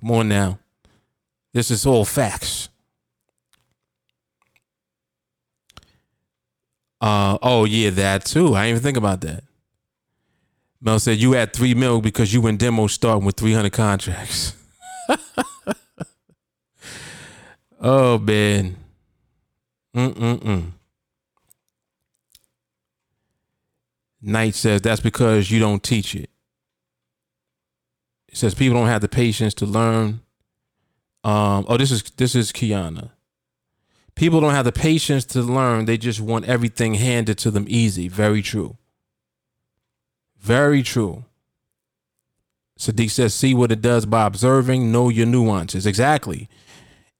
[0.00, 0.58] Come on now.
[1.52, 2.68] This is all facts.
[7.00, 8.54] Uh oh yeah, that too.
[8.54, 9.44] I didn't even think about that.
[10.80, 14.54] Mel said you had three mil because you went demo starting with 300 contracts.
[17.80, 18.76] oh man.
[19.94, 20.72] Mm-mm-mm.
[24.20, 26.28] Knight says that's because you don't teach it.
[28.36, 30.20] Says people don't have the patience to learn.
[31.24, 33.12] Um, oh, this is this is Kiana.
[34.14, 35.86] People don't have the patience to learn.
[35.86, 38.08] They just want everything handed to them easy.
[38.08, 38.76] Very true.
[40.38, 41.24] Very true.
[42.78, 45.86] Sadiq says, see what it does by observing, know your nuances.
[45.86, 46.50] Exactly.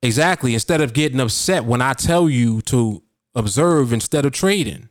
[0.02, 0.52] Exactly.
[0.52, 3.02] Instead of getting upset when I tell you to
[3.34, 4.90] observe instead of trading.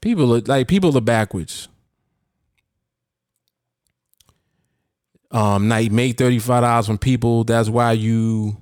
[0.00, 1.66] People are like people are backwards.
[5.34, 7.42] Um, now you make $35 from people.
[7.42, 8.56] That's why you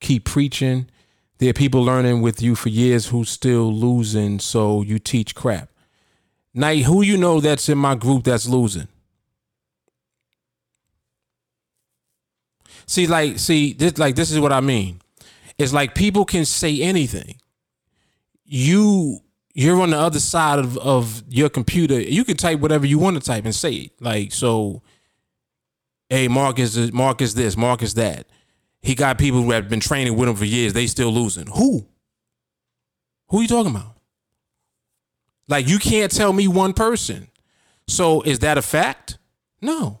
[0.00, 0.88] keep preaching.
[1.36, 5.68] There are people learning with you for years who still losing, so you teach crap.
[6.54, 8.88] Now, who you know that's in my group that's losing?
[12.86, 15.00] See, like, see, this like this is what I mean.
[15.58, 17.36] It's like people can say anything.
[18.44, 19.20] You
[19.52, 22.00] you're on the other side of, of your computer.
[22.00, 23.92] You can type whatever you want to type and say it.
[24.00, 24.82] Like, so
[26.12, 26.92] hey, Mark is this,
[27.56, 28.26] Mark is that.
[28.82, 30.74] He got people who have been training with him for years.
[30.74, 31.46] They still losing.
[31.46, 31.86] Who?
[33.28, 33.96] Who are you talking about?
[35.48, 37.28] Like you can't tell me one person.
[37.88, 39.16] So is that a fact?
[39.62, 40.00] No.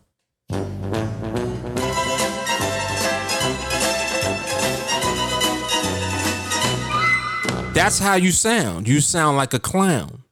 [7.72, 8.86] That's how you sound.
[8.86, 10.24] You sound like a clown.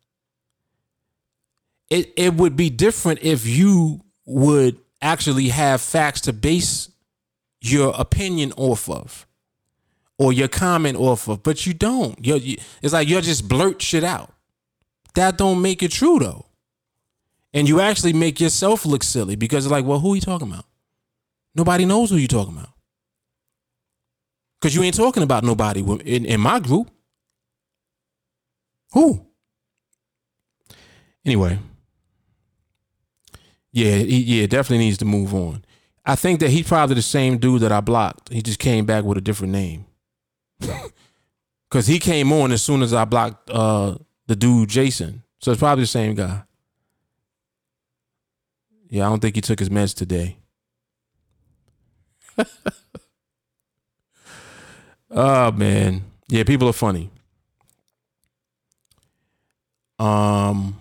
[1.88, 6.90] It it would be different if you would actually have facts to base
[7.60, 9.26] your opinion off of
[10.18, 12.24] or your comment off of, but you don't.
[12.24, 14.32] You're, you, it's like you're just blurt shit out.
[15.14, 16.46] That don't make it true though.
[17.52, 20.48] And you actually make yourself look silly because it's like, well, who are you talking
[20.48, 20.66] about?
[21.54, 22.70] Nobody knows who you're talking about.
[24.60, 26.90] Because you ain't talking about nobody in, in my group.
[28.92, 29.26] Who?
[31.24, 31.58] Anyway.
[33.72, 35.64] Yeah, he, yeah, definitely needs to move on.
[36.04, 38.32] I think that he's probably the same dude that I blocked.
[38.32, 39.86] He just came back with a different name.
[41.70, 43.96] Cause he came on as soon as I blocked uh,
[44.26, 45.22] the dude Jason.
[45.38, 46.42] So it's probably the same guy.
[48.88, 50.36] Yeah, I don't think he took his meds today.
[55.10, 56.02] oh man.
[56.28, 57.10] Yeah, people are funny.
[59.98, 60.79] Um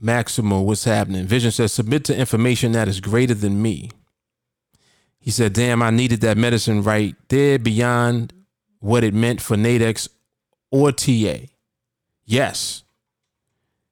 [0.00, 1.26] Maximo, what's happening?
[1.26, 3.90] Vision says, submit to information that is greater than me.
[5.18, 8.32] He said, damn, I needed that medicine right there beyond
[8.78, 10.08] what it meant for Nadex
[10.70, 11.46] or TA.
[12.24, 12.84] Yes.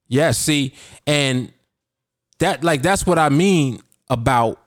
[0.06, 0.38] Yes.
[0.38, 0.74] See,
[1.06, 1.52] and
[2.38, 4.60] that, like, that's what I mean about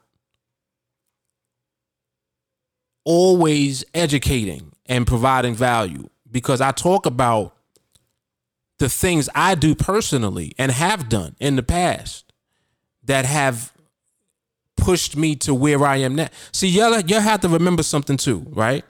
[3.06, 7.56] always educating and providing value because I talk about
[8.80, 12.34] the things I do personally and have done in the past
[13.04, 13.72] that have
[14.78, 16.30] pushed me to where I am now.
[16.52, 18.84] See, y'all, y'all have to remember something too, right?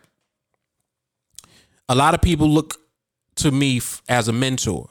[1.87, 2.75] A lot of people look
[3.37, 4.89] to me as a mentor.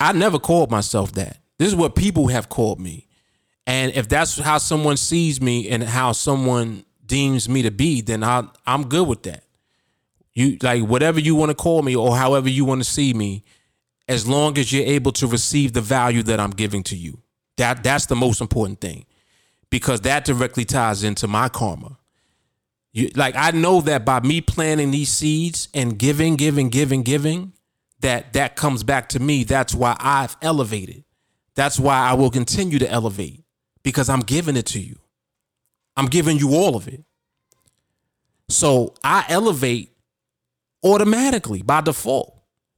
[0.00, 1.38] I never called myself that.
[1.58, 3.06] This is what people have called me.
[3.66, 8.24] And if that's how someone sees me and how someone deems me to be, then
[8.24, 9.44] I I'm good with that.
[10.34, 13.44] You like whatever you want to call me or however you want to see me,
[14.08, 17.22] as long as you're able to receive the value that I'm giving to you.
[17.56, 19.06] That that's the most important thing.
[19.70, 21.98] Because that directly ties into my karma.
[22.92, 27.52] You like I know that by me planting these seeds and giving, giving, giving, giving,
[28.00, 29.44] that that comes back to me.
[29.44, 31.04] That's why I've elevated.
[31.54, 33.44] That's why I will continue to elevate
[33.82, 34.98] because I'm giving it to you.
[35.96, 37.04] I'm giving you all of it.
[38.48, 39.93] So I elevate
[40.84, 42.34] automatically by default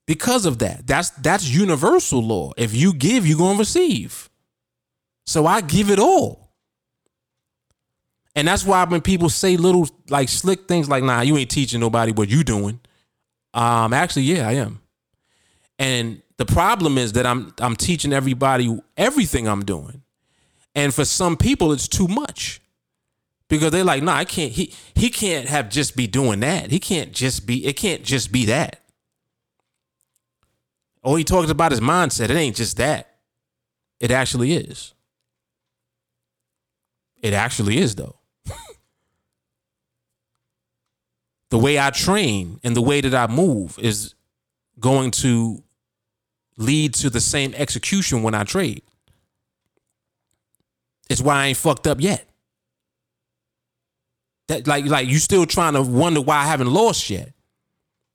[0.06, 0.86] because of that.
[0.86, 2.52] That's that's universal law.
[2.56, 4.30] If you give, you're gonna receive.
[5.26, 6.52] So I give it all.
[8.34, 11.80] And that's why when people say little like slick things like, nah, you ain't teaching
[11.80, 12.80] nobody what you doing.
[13.54, 14.80] Um, actually, yeah, I am.
[15.78, 20.02] And the problem is that I'm I'm teaching everybody everything I'm doing.
[20.74, 22.60] And for some people, it's too much
[23.48, 24.52] because they're like, "No, nah, I can't.
[24.52, 26.70] He he can't have just be doing that.
[26.70, 27.66] He can't just be.
[27.66, 28.82] It can't just be that."
[31.04, 32.30] Oh, he talks about his mindset.
[32.30, 33.16] It ain't just that.
[34.00, 34.92] It actually is.
[37.22, 38.16] It actually is though.
[41.50, 44.14] the way I train and the way that I move is
[44.80, 45.62] going to
[46.56, 48.82] lead to the same execution when I trade.
[51.08, 52.28] It's why I ain't fucked up yet.
[54.48, 57.32] That like like you still trying to wonder why I haven't lost yet.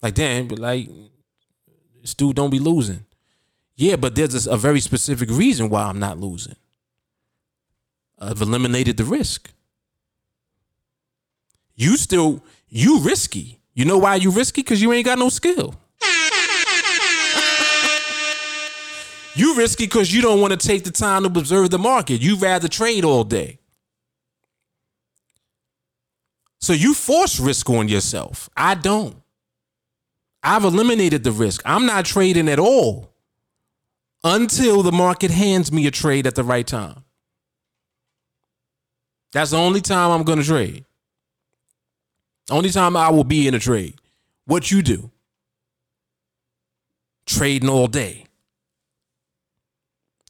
[0.01, 0.89] Like damn, but like
[2.01, 3.05] this dude don't be losing.
[3.75, 6.55] Yeah, but there's a, a very specific reason why I'm not losing.
[8.19, 9.51] I've eliminated the risk.
[11.75, 13.59] You still you risky.
[13.73, 14.61] You know why you risky?
[14.61, 15.75] Because you ain't got no skill.
[19.33, 22.21] You risky because you don't want to take the time to observe the market.
[22.21, 23.60] You rather trade all day.
[26.61, 28.49] So you force risk on yourself.
[28.55, 29.15] I don't.
[30.43, 31.61] I've eliminated the risk.
[31.65, 33.11] I'm not trading at all
[34.23, 37.03] until the market hands me a trade at the right time.
[39.33, 40.85] That's the only time I'm going to trade.
[42.49, 43.95] Only time I will be in a trade.
[44.45, 45.09] What you do?
[47.25, 48.25] Trading all day.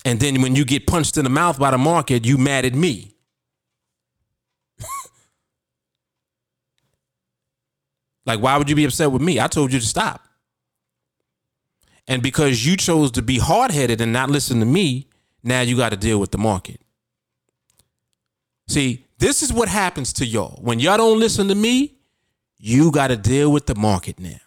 [0.05, 2.73] And then when you get punched in the mouth by the market, you mad at
[2.73, 3.15] me.
[8.25, 9.39] Like, why would you be upset with me?
[9.39, 10.21] I told you to stop.
[12.07, 15.07] And because you chose to be hard headed and not listen to me,
[15.43, 16.81] now you got to deal with the market.
[18.67, 20.59] See, this is what happens to y'all.
[20.61, 21.95] When y'all don't listen to me,
[22.57, 24.39] you got to deal with the market now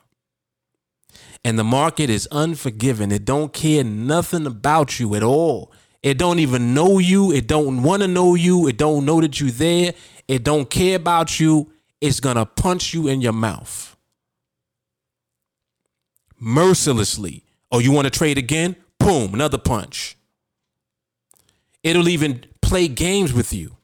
[1.45, 3.13] and the market is unforgiving.
[3.13, 5.71] It don't care nothing about you at all.
[6.03, 7.33] It don't even know you.
[7.33, 8.67] It don't want to know you.
[8.67, 9.95] It don't know that you're there.
[10.27, 11.71] It don't care about you.
[12.05, 13.97] It's going to punch you in your mouth.
[16.39, 17.45] Mercilessly.
[17.73, 18.77] Oh, you want to trade again?
[18.99, 20.19] Boom, another punch.
[21.83, 23.79] It'll even play games with you.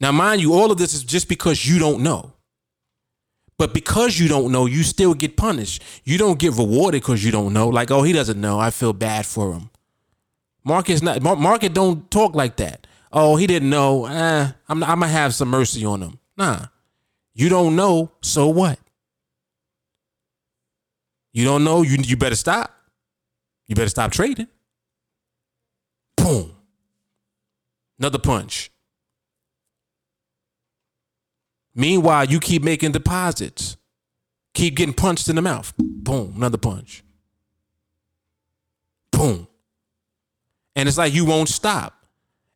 [0.00, 2.32] Now, mind you, all of this is just because you don't know.
[3.58, 5.82] But because you don't know, you still get punished.
[6.02, 7.68] You don't get rewarded because you don't know.
[7.68, 8.58] Like, oh, he doesn't know.
[8.58, 9.68] I feel bad for him.
[10.64, 11.20] Market's not.
[11.20, 12.86] Market don't talk like that.
[13.12, 14.06] Oh, he didn't know.
[14.06, 14.82] Eh, I'm.
[14.82, 16.18] I'm gonna have some mercy on him.
[16.36, 16.66] Nah,
[17.34, 18.12] you don't know.
[18.22, 18.78] So what?
[21.32, 21.82] You don't know.
[21.82, 22.74] You you better stop.
[23.66, 24.48] You better stop trading.
[26.16, 26.52] Boom.
[27.98, 28.70] Another punch.
[31.74, 33.76] Meanwhile, you keep making deposits,
[34.52, 35.72] keep getting punched in the mouth.
[35.78, 37.02] Boom, another punch.
[39.10, 39.46] Boom.
[40.76, 42.01] And it's like you won't stop.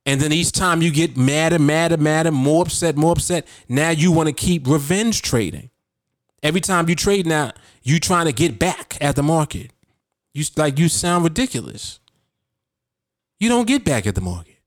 [0.06, 3.44] And then each time you get madder, madder, madder, more upset, more upset.
[3.68, 5.70] Now you want to keep revenge trading.
[6.44, 7.50] Every time you trade now,
[7.82, 9.72] you're trying to get back at the market.
[10.32, 11.98] You like you sound ridiculous.
[13.40, 14.58] You don't get back at the market.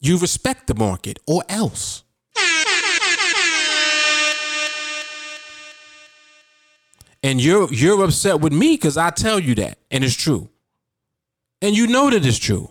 [0.00, 2.02] You respect the market or else.
[7.22, 10.50] And you're you're upset with me because I tell you that, and it's true.
[11.64, 12.70] And you know that it's true.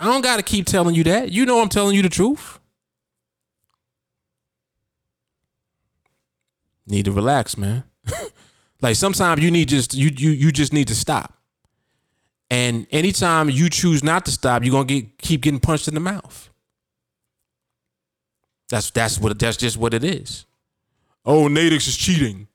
[0.00, 1.30] I don't gotta keep telling you that.
[1.30, 2.58] You know I'm telling you the truth.
[6.86, 7.84] Need to relax, man.
[8.80, 11.34] like sometimes you need just you you you just need to stop.
[12.50, 16.00] And anytime you choose not to stop, you're gonna get keep getting punched in the
[16.00, 16.48] mouth.
[18.70, 20.46] That's that's what that's just what it is.
[21.26, 22.48] Oh, Nadex is cheating.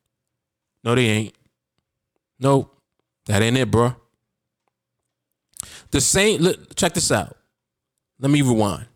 [0.84, 1.36] No, they ain't.
[2.40, 2.76] Nope.
[3.28, 3.96] That ain't it, bro.
[5.96, 6.42] The same.
[6.42, 7.38] Look, check this out.
[8.20, 8.88] Let me rewind.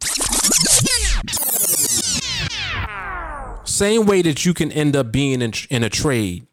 [3.64, 6.46] Same way that you can end up being in, in a trade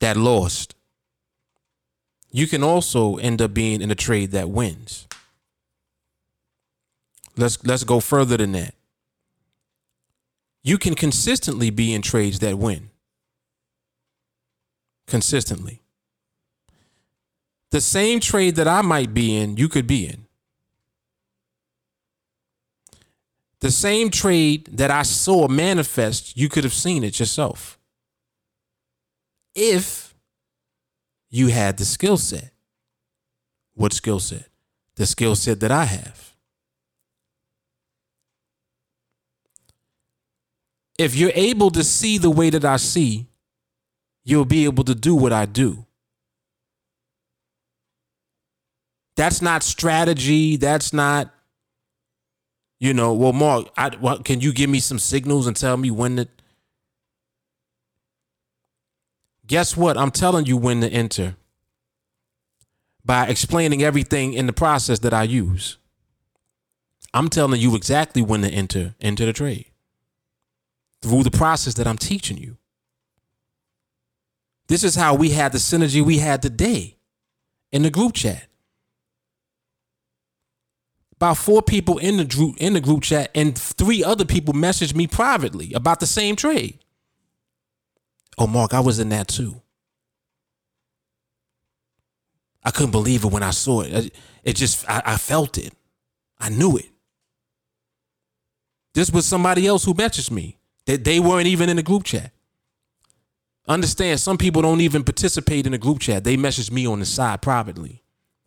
[0.00, 0.74] that lost,
[2.30, 5.06] you can also end up being in a trade that wins.
[7.36, 8.74] Let's let's go further than that.
[10.62, 12.88] You can consistently be in trades that win.
[15.06, 15.81] Consistently.
[17.72, 20.26] The same trade that I might be in, you could be in.
[23.60, 27.78] The same trade that I saw manifest, you could have seen it yourself.
[29.54, 30.14] If
[31.30, 32.52] you had the skill set.
[33.74, 34.48] What skill set?
[34.96, 36.36] The skill set that I have.
[40.98, 43.28] If you're able to see the way that I see,
[44.24, 45.86] you'll be able to do what I do.
[49.16, 50.56] That's not strategy.
[50.56, 51.32] That's not
[52.82, 55.92] you know, well, Mark, I, well, can you give me some signals and tell me
[55.92, 56.26] when to?
[59.46, 59.96] Guess what?
[59.96, 61.36] I'm telling you when to enter
[63.04, 65.78] by explaining everything in the process that I use.
[67.14, 69.66] I'm telling you exactly when to enter into the trade
[71.02, 72.56] through the process that I'm teaching you.
[74.66, 76.96] This is how we had the synergy we had today
[77.70, 78.48] in the group chat
[81.22, 84.96] about four people in the group in the group chat, and three other people messaged
[84.96, 86.80] me privately about the same trade.
[88.36, 89.62] Oh, Mark, I was in that too.
[92.64, 94.12] I couldn't believe it when I saw it.
[94.42, 95.72] It just, I, I felt it.
[96.40, 96.90] I knew it.
[98.94, 100.58] This was somebody else who messaged me.
[100.86, 102.32] That they weren't even in the group chat.
[103.68, 106.24] Understand, some people don't even participate in the group chat.
[106.24, 108.02] They message me on the side privately.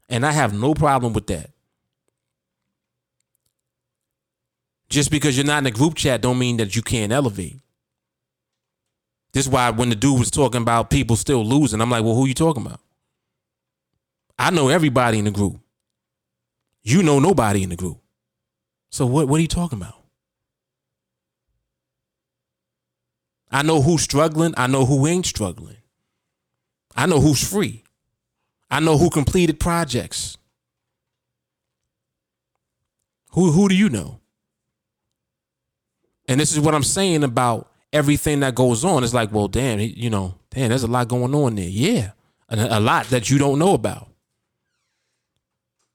[0.10, 1.55] And I have no problem with that.
[4.90, 7.60] Just because you're not in a group chat don't mean that you can't elevate.
[9.34, 12.16] This is why when the dude was talking about people still losing, I'm like, well,
[12.16, 12.80] who are you talking about?
[14.38, 15.60] I know everybody in the group.
[16.84, 18.00] You know nobody in the group.
[18.92, 19.96] So what, what are you talking about?
[23.52, 24.54] I know who's struggling.
[24.58, 25.78] I know who ain't struggling.
[26.96, 27.84] I know who's free.
[28.70, 30.38] I know who completed projects.
[33.32, 34.20] Who who do you know?
[36.28, 39.04] And this is what I'm saying about everything that goes on.
[39.04, 41.68] It's like, well, damn, you know, damn, there's a lot going on there.
[41.68, 42.12] Yeah,
[42.50, 44.10] a, a lot that you don't know about.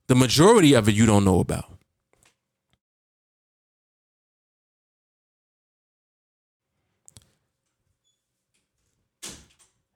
[0.06, 1.66] The majority of it you don't know about.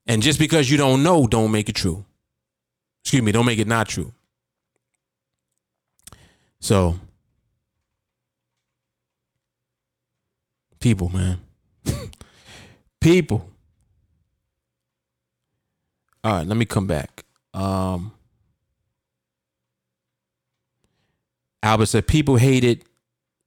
[0.06, 2.04] And just because you don't know, don't make it true.
[3.02, 4.12] Excuse me, don't make it not true.
[6.60, 6.98] So
[10.84, 11.38] People, man.
[13.00, 13.48] People.
[16.22, 17.24] All right, let me come back.
[17.54, 18.12] Um,
[21.62, 22.82] Albert said people hate it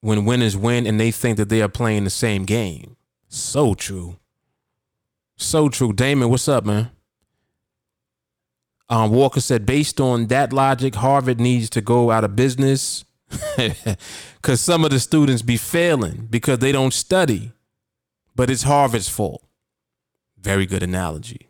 [0.01, 2.95] when winners win and they think that they are playing the same game.
[3.27, 4.17] So true.
[5.35, 5.93] So true.
[5.93, 6.89] Damon, what's up, man?
[8.89, 13.05] Um, Walker said, based on that logic, Harvard needs to go out of business
[14.41, 17.51] Because some of the students be failing because they don't study,
[18.33, 19.43] but it's Harvard's fault.
[20.39, 21.47] Very good analogy.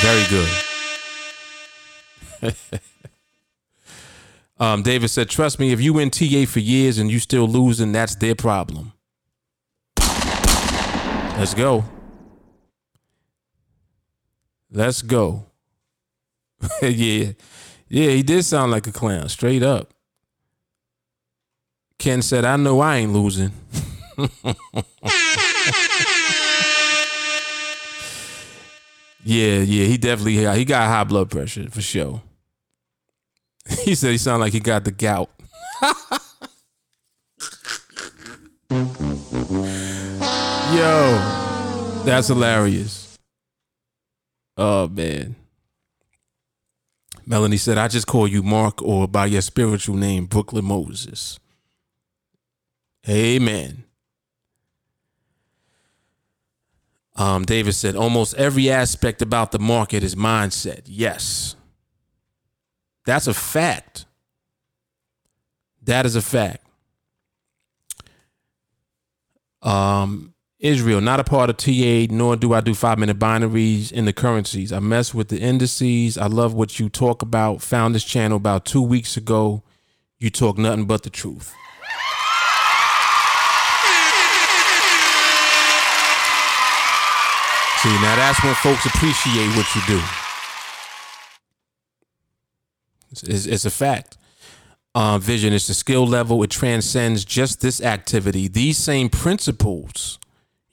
[0.00, 0.48] Very good.
[4.58, 7.92] um, David said, Trust me, if you win TA for years and you still losing,
[7.92, 8.92] that's their problem.
[9.96, 11.84] Let's go.
[14.70, 15.46] Let's go.
[16.82, 17.32] yeah.
[17.94, 19.94] Yeah, he did sound like a clown, straight up.
[21.96, 23.52] Ken said, I know I ain't losing.
[29.22, 32.20] yeah, yeah, he definitely he got high blood pressure for sure.
[33.84, 35.30] He said he sounded like he got the gout.
[40.74, 43.16] Yo, that's hilarious.
[44.56, 45.36] Oh man.
[47.26, 51.38] Melanie said, I just call you Mark or by your spiritual name, Brooklyn Moses.
[53.08, 53.84] Amen.
[57.16, 60.82] Um, David said, almost every aspect about the market is mindset.
[60.86, 61.54] Yes.
[63.06, 64.06] That's a fact.
[65.82, 66.66] That is a fact.
[69.62, 70.33] Um,
[70.64, 74.14] Israel, not a part of TA, nor do I do five minute binaries in the
[74.14, 74.72] currencies.
[74.72, 76.16] I mess with the indices.
[76.16, 77.60] I love what you talk about.
[77.60, 79.62] Found this channel about two weeks ago.
[80.18, 81.54] You talk nothing but the truth.
[87.82, 90.02] See, now that's when folks appreciate what you do.
[93.10, 94.16] It's, it's, it's a fact.
[94.94, 96.42] Uh, vision is the skill level.
[96.42, 98.48] It transcends just this activity.
[98.48, 100.18] These same principles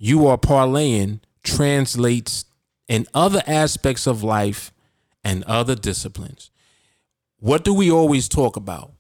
[0.04, 2.46] you are parlaying translates
[2.88, 4.74] in other aspects of life
[5.24, 6.50] and other disciplines.
[7.38, 8.94] What do we always talk about?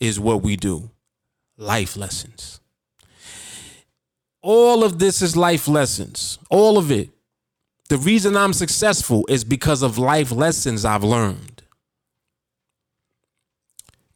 [0.00, 0.90] Is what we do
[1.56, 2.60] life lessons.
[4.42, 6.38] All of this is life lessons.
[6.50, 7.08] All of it.
[7.88, 11.62] The reason I'm successful is because of life lessons I've learned.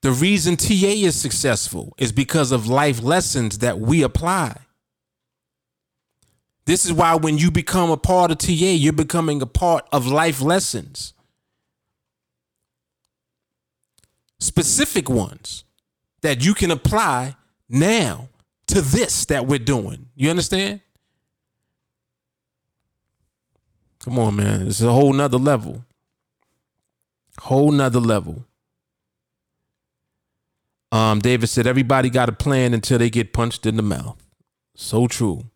[0.02, 4.67] The reason TA is successful is because of life lessons that we apply.
[6.68, 10.06] This is why when you become a part of TA, you're becoming a part of
[10.06, 11.14] life lessons.
[14.38, 15.64] Specific ones
[16.20, 17.36] that you can apply
[17.70, 18.28] now
[18.66, 20.10] to this that we're doing.
[20.14, 20.82] You understand?
[24.00, 24.66] Come on, man.
[24.66, 25.86] It's a whole nother level.
[27.40, 28.44] Whole nother level.
[30.92, 34.22] Um, David said everybody got a plan until they get punched in the mouth.
[34.74, 35.46] So true.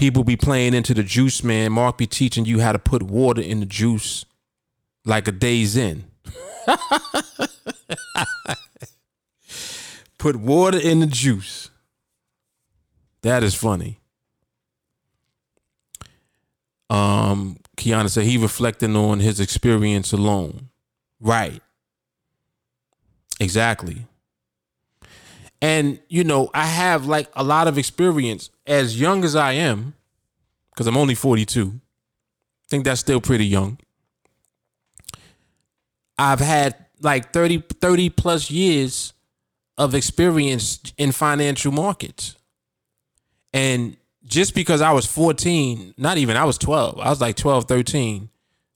[0.00, 1.72] People be playing into the juice, man.
[1.72, 4.24] Mark be teaching you how to put water in the juice
[5.04, 6.04] like a day's in.
[10.18, 11.68] put water in the juice.
[13.20, 14.00] That is funny.
[16.88, 20.70] Um, Kiana said he reflecting on his experience alone.
[21.20, 21.60] Right.
[23.38, 24.06] Exactly.
[25.62, 29.94] And, you know, I have like a lot of experience as young as I am,
[30.70, 31.72] because I'm only 42.
[31.74, 31.80] I
[32.68, 33.78] think that's still pretty young.
[36.18, 39.12] I've had like 30, 30 plus years
[39.76, 42.36] of experience in financial markets.
[43.52, 47.64] And just because I was 14, not even, I was 12, I was like 12,
[47.64, 48.28] 13,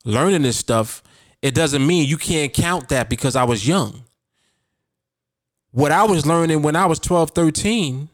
[0.04, 1.02] learning this stuff,
[1.42, 4.04] it doesn't mean you can't count that because I was young
[5.74, 8.08] what I was learning when I was 12, 13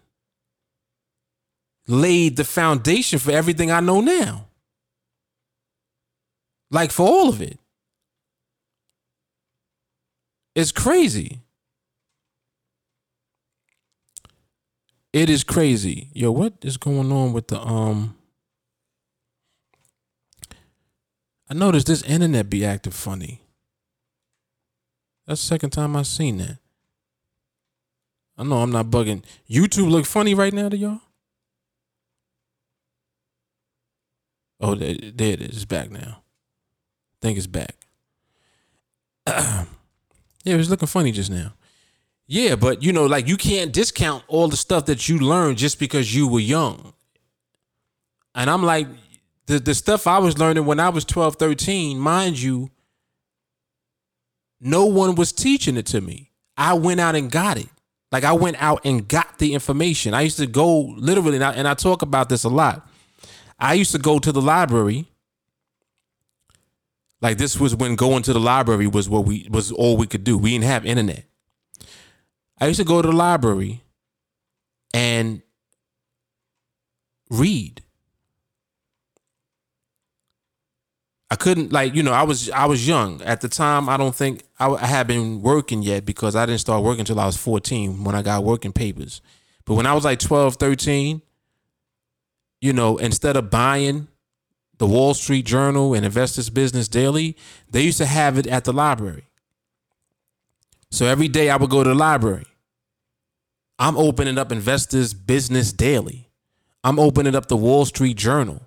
[1.86, 4.46] laid the foundation for everything I know now.
[6.70, 7.58] Like for all of it.
[10.54, 11.40] It's crazy.
[15.12, 16.08] It is crazy.
[16.14, 18.16] Yo, what is going on with the um
[21.50, 23.42] I noticed this internet be acting funny.
[25.26, 26.56] That's the second time I've seen that.
[28.40, 29.22] I know I'm not bugging.
[29.50, 31.00] YouTube look funny right now to y'all.
[34.58, 35.56] Oh, there, there it is.
[35.56, 36.22] It's back now.
[36.22, 37.74] I think it's back.
[39.26, 39.66] yeah,
[40.46, 41.52] it was looking funny just now.
[42.26, 45.78] Yeah, but you know, like you can't discount all the stuff that you learned just
[45.78, 46.94] because you were young.
[48.34, 48.86] And I'm like,
[49.48, 52.70] the, the stuff I was learning when I was 12, 13, mind you,
[54.62, 56.30] no one was teaching it to me.
[56.56, 57.68] I went out and got it.
[58.12, 60.14] Like I went out and got the information.
[60.14, 62.88] I used to go literally, and I, and I talk about this a lot.
[63.58, 65.06] I used to go to the library.
[67.20, 70.24] Like this was when going to the library was what we was all we could
[70.24, 70.38] do.
[70.38, 71.24] We didn't have internet.
[72.58, 73.82] I used to go to the library
[74.92, 75.42] and
[77.28, 77.82] read.
[81.30, 83.88] I couldn't like you know I was I was young at the time.
[83.88, 87.20] I don't think I, I had been working yet because I didn't start working until
[87.20, 89.20] I was 14 when I got working papers.
[89.64, 91.22] But when I was like 12, 13,
[92.60, 94.08] you know, instead of buying
[94.78, 97.36] the Wall Street Journal and Investors Business Daily,
[97.70, 99.24] they used to have it at the library.
[100.90, 102.46] So every day I would go to the library.
[103.78, 106.28] I'm opening up Investors Business Daily.
[106.82, 108.62] I'm opening up the Wall Street Journal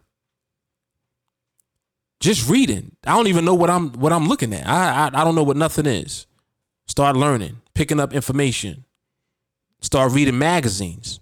[2.24, 2.95] just reading.
[3.05, 4.65] I don't even know what I'm what I'm looking at.
[4.65, 6.26] I, I I don't know what nothing is.
[6.88, 8.86] Start learning, picking up information.
[9.82, 11.19] Start reading magazines.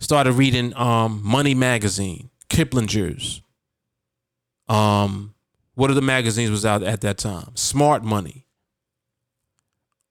[0.00, 3.40] Started reading um Money magazine, Kiplinger's.
[4.68, 5.32] Um
[5.76, 7.52] what are the magazines was out at that time?
[7.56, 8.44] Smart Money.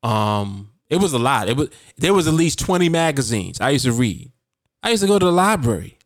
[0.02, 1.48] Um it was a lot.
[1.48, 4.32] It was there was at least 20 magazines I used to read.
[4.82, 6.00] I used to go to the library.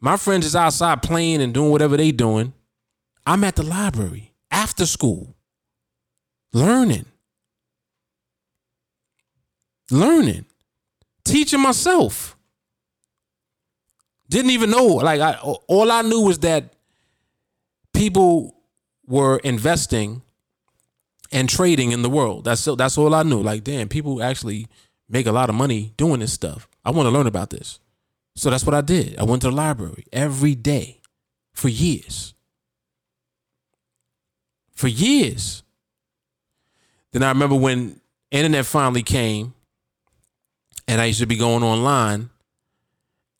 [0.00, 2.52] My friends is outside playing and doing whatever they doing.
[3.26, 5.34] I'm at the library after school,
[6.52, 7.06] learning,
[9.90, 10.46] learning,
[11.24, 12.36] teaching myself.
[14.30, 14.86] Didn't even know.
[14.86, 16.74] Like I, all I knew was that
[17.92, 18.54] people
[19.06, 20.22] were investing
[21.32, 22.44] and trading in the world.
[22.44, 23.42] That's that's all I knew.
[23.42, 24.68] Like, damn, people actually
[25.08, 26.68] make a lot of money doing this stuff.
[26.84, 27.80] I want to learn about this.
[28.38, 29.18] So that's what I did.
[29.18, 31.00] I went to the library every day
[31.54, 32.34] for years.
[34.76, 35.64] For years.
[37.10, 39.54] Then I remember when internet finally came
[40.86, 42.30] and I used to be going online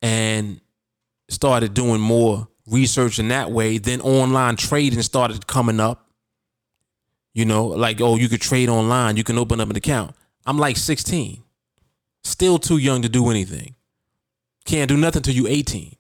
[0.02, 0.60] and
[1.28, 3.78] started doing more research in that way.
[3.78, 6.10] Then online trading started coming up.
[7.34, 10.16] You know, like, oh, you could trade online, you can open up an account.
[10.44, 11.40] I'm like 16,
[12.24, 13.76] still too young to do anything.
[14.68, 15.96] Can't do nothing till you 18.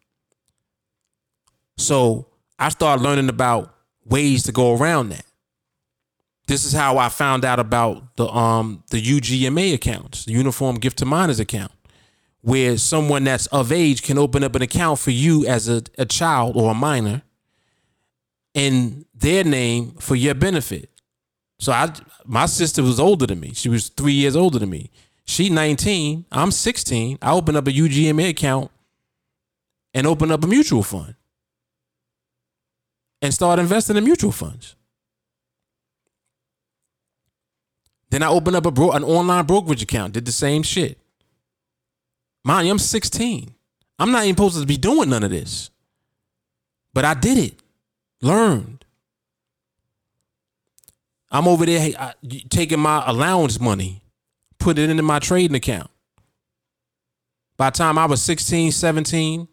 [1.78, 2.26] So
[2.58, 5.24] I started learning about ways to go around that.
[6.48, 10.98] This is how I found out about the um the UGMA accounts, the Uniform Gift
[10.98, 11.72] to Minors account,
[12.42, 16.04] where someone that's of age can open up an account for you as a, a
[16.04, 17.22] child or a minor
[18.52, 20.90] in their name for your benefit.
[21.58, 21.90] So I
[22.26, 23.54] my sister was older than me.
[23.54, 24.90] She was three years older than me.
[25.28, 27.18] She 19, I'm 16.
[27.20, 28.70] I opened up a UGMA account
[29.92, 31.16] and opened up a mutual fund
[33.20, 34.74] and start investing in mutual funds.
[38.08, 40.98] Then I opened up a bro- an online brokerage account, did the same shit.
[42.42, 43.54] Mind you, I'm 16.
[43.98, 45.68] I'm not even supposed to be doing none of this.
[46.94, 47.54] But I did it.
[48.22, 48.86] Learned.
[51.30, 52.12] I'm over there uh,
[52.48, 54.00] taking my allowance money,
[54.58, 55.90] put it into my trading account.
[57.56, 59.48] By the time I was 16, 17,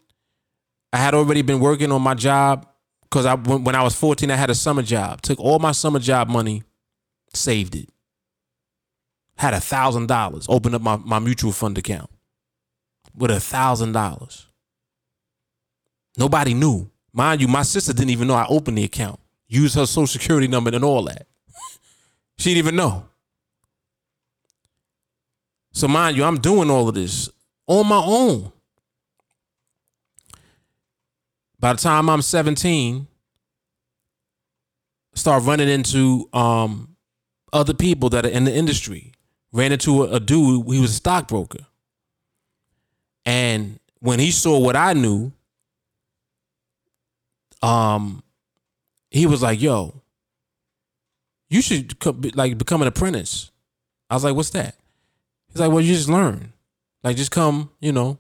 [0.93, 2.68] I had already been working on my job
[3.03, 5.22] because I when I was 14, I had a summer job.
[5.22, 6.64] Took all my summer job money,
[7.34, 7.89] saved it.
[9.38, 12.10] Had a thousand dollars, opened up my, my mutual fund account
[13.16, 14.47] with a thousand dollars.
[16.18, 16.89] Nobody knew.
[17.12, 19.20] Mind you, my sister didn't even know I opened the account.
[19.47, 21.28] Used her social security number and all that.
[22.38, 23.06] she didn't even know.
[25.76, 27.30] So mind you, I'm doing all of this
[27.67, 28.49] on my own.
[31.59, 33.07] By the time I'm 17,
[35.15, 36.95] start running into um,
[37.51, 39.11] other people that are in the industry.
[39.51, 41.65] Ran into a, a dude, he was a stockbroker.
[43.26, 45.34] And when he saw what I knew,
[47.61, 48.23] um,
[49.11, 50.01] he was like, "Yo,
[51.49, 53.51] you should co- be- like become an apprentice."
[54.09, 54.76] I was like, "What's that?"
[55.56, 56.51] He's like, "Well, you just learn.
[57.01, 57.70] Like, just come.
[57.80, 58.20] You know,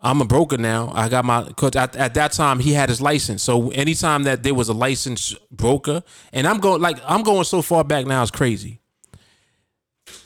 [0.00, 0.92] I'm a broker now.
[0.94, 3.42] I got my cause at, at that time he had his license.
[3.42, 7.60] So anytime that there was a licensed broker, and I'm going like I'm going so
[7.60, 8.80] far back now, it's crazy.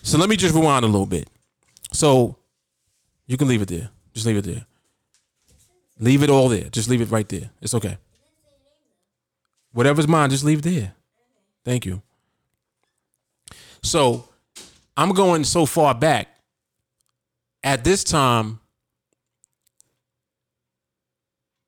[0.03, 1.31] So let me just rewind a little bit.
[1.93, 2.37] So
[3.27, 3.89] you can leave it there.
[4.13, 4.67] Just leave it there.
[5.99, 6.69] Leave it all there.
[6.69, 7.49] Just leave it right there.
[7.63, 7.97] It's okay.
[9.73, 10.93] Whatever's mine, just leave it there.
[11.65, 12.03] Thank you.
[13.83, 14.28] So
[14.99, 16.27] I'm going so far back.
[17.63, 18.59] At this time,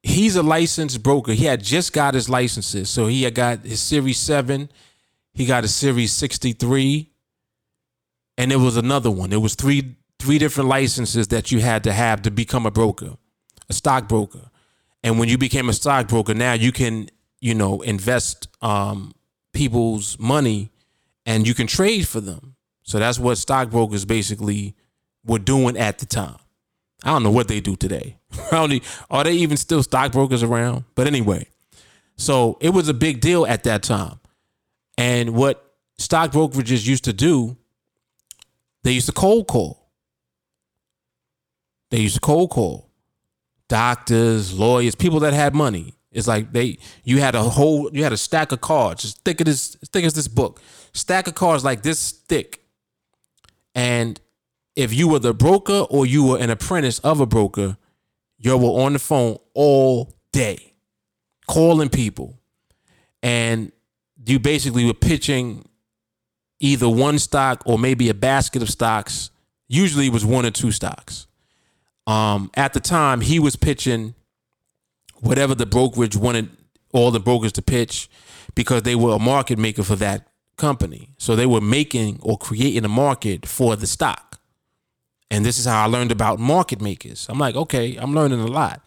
[0.02, 1.32] he's a licensed broker.
[1.32, 2.90] He had just got his licenses.
[2.90, 4.68] So he had got his Series 7,
[5.32, 7.08] he got a Series 63,
[8.36, 9.32] and it was another one.
[9.32, 13.16] It was three three different licenses that you had to have to become a broker,
[13.70, 14.50] a stockbroker.
[15.02, 17.08] And when you became a stockbroker, now you can,
[17.40, 19.14] you know, invest um,
[19.54, 20.72] people's money
[21.24, 22.56] and you can trade for them.
[22.90, 24.74] So that's what stockbrokers basically
[25.24, 26.34] were doing at the time.
[27.04, 28.18] I don't know what they do today.
[28.50, 30.82] are they even still stockbrokers around?
[30.96, 31.46] But anyway,
[32.16, 34.18] so it was a big deal at that time.
[34.98, 37.56] And what stock brokerages used to do,
[38.82, 39.88] they used to cold call.
[41.92, 42.90] They used to cold call
[43.68, 45.94] doctors, lawyers, people that had money.
[46.10, 49.40] It's like they you had a whole you had a stack of cards, as thick
[49.40, 50.60] as this as thick as this book.
[50.92, 52.59] Stack of cards like this thick.
[53.74, 54.20] And
[54.76, 57.76] if you were the broker or you were an apprentice of a broker,
[58.38, 60.74] you were on the phone all day,
[61.46, 62.38] calling people.
[63.22, 63.72] And
[64.24, 65.66] you basically were pitching
[66.58, 69.30] either one stock or maybe a basket of stocks.
[69.68, 71.26] Usually it was one or two stocks.
[72.06, 74.14] Um, at the time, he was pitching
[75.20, 76.48] whatever the brokerage wanted
[76.92, 78.08] all the brokers to pitch
[78.54, 80.26] because they were a market maker for that
[80.60, 81.10] company.
[81.18, 84.38] So they were making or creating a market for the stock.
[85.30, 87.26] And this is how I learned about market makers.
[87.28, 88.82] I'm like, okay, I'm learning a lot.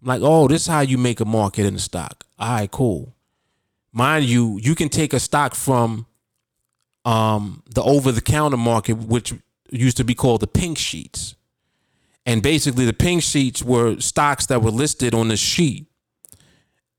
[0.00, 2.24] I'm like, oh, this is how you make a market in a stock.
[2.38, 3.14] All right, cool.
[3.92, 6.06] Mind you, you can take a stock from
[7.04, 9.32] um, the over the counter market, which
[9.70, 11.34] used to be called the pink sheets.
[12.26, 15.86] And basically, the pink sheets were stocks that were listed on the sheet,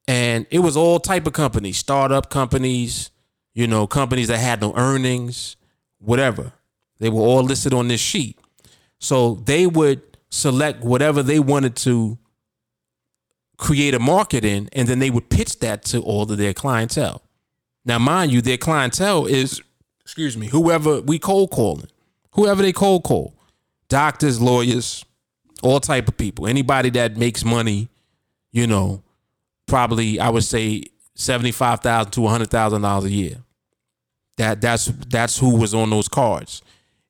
[0.07, 3.11] and it was all type of companies, startup companies,
[3.57, 5.55] you know, companies that had no earnings,
[5.97, 6.53] whatever.
[6.99, 8.37] They were all listed on this sheet.
[8.99, 12.19] So they would select whatever they wanted to
[13.57, 17.23] create a market in, and then they would pitch that to all of their clientele.
[17.83, 19.59] Now, mind you, their clientele is,
[20.01, 21.87] excuse me, whoever we cold calling,
[22.33, 23.33] whoever they cold call,
[23.89, 25.03] doctors, lawyers,
[25.63, 27.89] all type of people, anybody that makes money,
[28.51, 29.01] you know,
[29.65, 30.83] probably I would say
[31.15, 33.37] seventy five thousand to hundred thousand dollars a year.
[34.37, 36.61] That that's that's who was on those cards.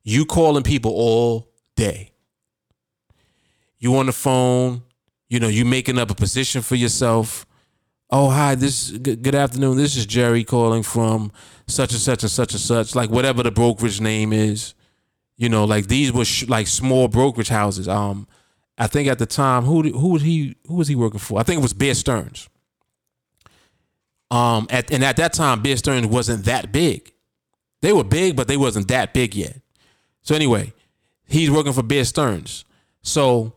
[0.02, 2.12] You calling people all day.
[3.78, 4.82] You on the phone,
[5.28, 7.46] you know, you making up a position for yourself.
[8.10, 9.76] Oh, hi, this good, afternoon.
[9.76, 11.30] This is Jerry calling from
[11.66, 14.74] such and such and such and such, like whatever the brokerage name is.
[15.36, 17.86] You know, like these were sh- like small brokerage houses.
[17.86, 18.26] Um,
[18.78, 21.38] I think at the time, who who was he who was he working for?
[21.38, 22.48] I think it was Bear Stearns.
[24.30, 27.12] Um, at and at that time, Bear Stearns wasn't that big.
[27.80, 29.60] They were big, but they wasn't that big yet.
[30.22, 30.72] So anyway,
[31.26, 32.64] he's working for Bear Stearns.
[33.02, 33.54] So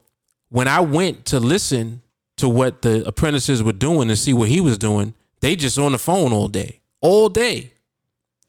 [0.49, 2.01] when I went to listen
[2.38, 5.91] to what the apprentices were doing and see what he was doing, they just on
[5.91, 7.72] the phone all day, all day,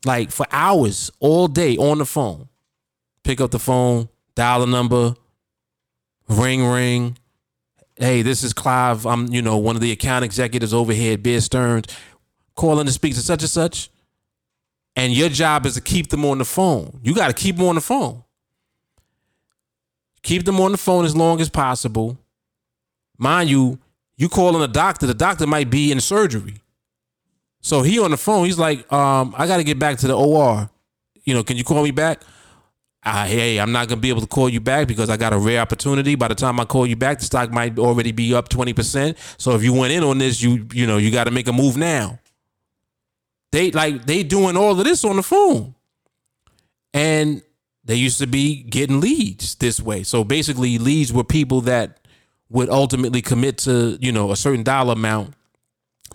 [0.04, 2.48] like for hours, all day on the phone.
[3.24, 5.14] Pick up the phone, dial a number,
[6.28, 7.16] ring, ring.
[7.96, 9.06] Hey, this is Clive.
[9.06, 11.86] I'm, you know, one of the account executives over here at Bear Stearns,
[12.56, 13.90] calling to speak to such and such.
[14.94, 17.00] And your job is to keep them on the phone.
[17.02, 18.24] You got to keep them on the phone.
[20.22, 22.18] Keep them on the phone as long as possible.
[23.18, 23.78] Mind you,
[24.16, 26.56] you calling a doctor, the doctor might be in surgery.
[27.60, 30.68] So he on the phone, he's like, um, I gotta get back to the OR.
[31.24, 32.22] You know, can you call me back?
[33.04, 35.38] Uh, hey, I'm not gonna be able to call you back because I got a
[35.38, 36.14] rare opportunity.
[36.14, 39.16] By the time I call you back, the stock might already be up 20%.
[39.38, 41.76] So if you went in on this, you you know, you gotta make a move
[41.76, 42.18] now.
[43.52, 45.74] They like they doing all of this on the phone.
[46.94, 47.42] And
[47.84, 50.02] they used to be getting leads this way.
[50.02, 52.00] So basically, leads were people that
[52.48, 55.34] would ultimately commit to, you know, a certain dollar amount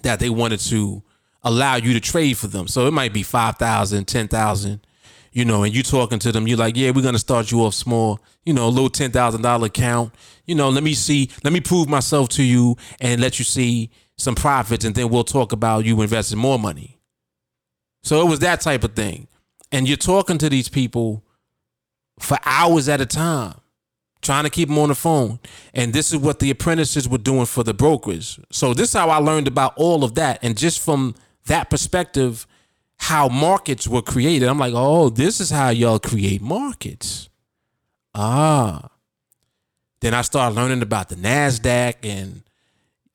[0.04, 1.04] that they wanted to
[1.44, 2.68] allow you to trade for them.
[2.68, 4.86] So it might be 5,000, 10,000,
[5.32, 7.62] you know, and you talking to them, you're like, yeah, we're going to start you
[7.62, 10.14] off small, you know, a little $10,000 account.
[10.46, 13.90] You know, let me see, let me prove myself to you and let you see
[14.18, 16.97] some profits and then we'll talk about you investing more money.
[18.08, 19.28] So it was that type of thing.
[19.70, 21.26] And you're talking to these people
[22.22, 23.55] for hours at a time,
[24.22, 25.41] trying to keep them on the phone.
[25.74, 28.39] And this is what the apprentices were doing for the brokers.
[28.49, 30.39] So this is how I learned about all of that.
[30.41, 31.16] And just from
[31.47, 32.47] that perspective,
[32.95, 37.28] how markets were created, I'm like, oh, this is how y'all create markets.
[38.16, 38.89] Ah.
[39.99, 42.41] Then I started learning about the NASDAQ and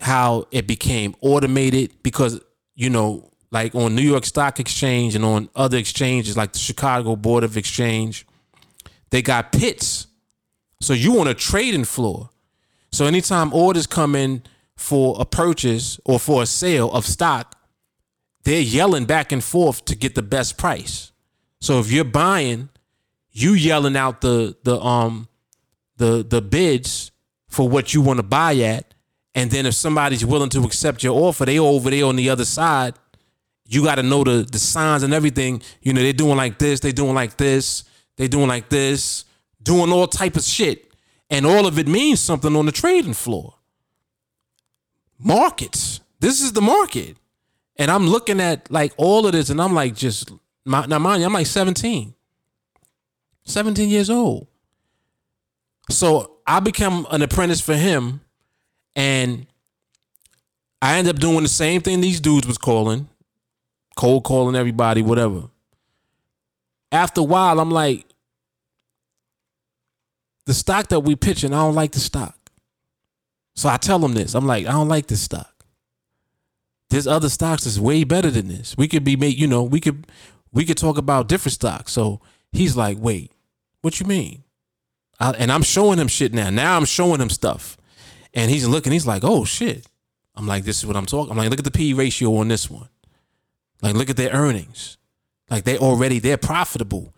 [0.01, 2.40] how it became automated because,
[2.74, 7.14] you know, like on New York Stock Exchange and on other exchanges like the Chicago
[7.14, 8.26] Board of Exchange,
[9.11, 10.07] they got pits.
[10.80, 12.30] So you on a trading floor.
[12.90, 14.42] So anytime orders come in
[14.74, 17.55] for a purchase or for a sale of stock,
[18.44, 21.12] they're yelling back and forth to get the best price.
[21.61, 22.70] So if you're buying,
[23.30, 25.28] you yelling out the the um
[25.98, 27.12] the the bids
[27.48, 28.94] for what you want to buy at,
[29.34, 32.46] and then if somebody's willing to accept your offer, they over there on the other
[32.46, 32.94] side.
[33.66, 35.62] You got to know the the signs and everything.
[35.80, 37.84] You know they're doing like this, they're doing like this.
[38.16, 39.24] they're doing like this,
[39.62, 40.92] doing all type of shit.
[41.30, 43.54] And all of it means something on the trading floor.
[45.18, 46.00] Markets.
[46.20, 47.16] This is the market.
[47.76, 50.30] And I'm looking at like all of this and I'm like just
[50.64, 52.14] my, now mind you, I'm like 17.
[53.44, 54.46] 17 years old.
[55.90, 58.20] So I become an apprentice for him
[58.94, 59.46] and
[60.80, 63.08] I end up doing the same thing these dudes was calling,
[63.97, 65.49] cold calling everybody, whatever
[66.93, 68.07] after a while, I'm like,
[70.45, 72.36] the stock that we pitching, I don't like the stock.
[73.55, 74.34] So I tell them this.
[74.34, 75.64] I'm like, I don't like this stock.
[76.90, 78.76] There's other stocks that's way better than this.
[78.76, 80.07] We could be made, you know, we could
[80.53, 81.93] we could talk about different stocks.
[81.93, 82.20] So
[82.51, 83.32] he's like, wait,
[83.80, 84.45] what you mean?
[85.18, 86.51] I, and I'm showing him shit now.
[86.51, 87.78] Now I'm showing him stuff.
[88.34, 89.86] And he's looking, he's like, oh shit.
[90.34, 91.30] I'm like, this is what I'm talking.
[91.30, 92.88] I'm like, look at the P ratio on this one.
[93.83, 94.97] Like, look at their earnings.
[95.53, 97.12] Like they already they're profitable.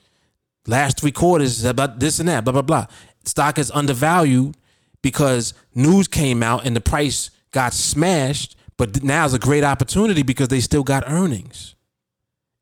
[0.67, 2.87] Last three quarters about this and that, blah blah blah.
[3.25, 4.57] Stock is undervalued
[5.03, 8.57] because news came out and the price got smashed.
[8.77, 11.77] But now is a great opportunity because they still got earnings.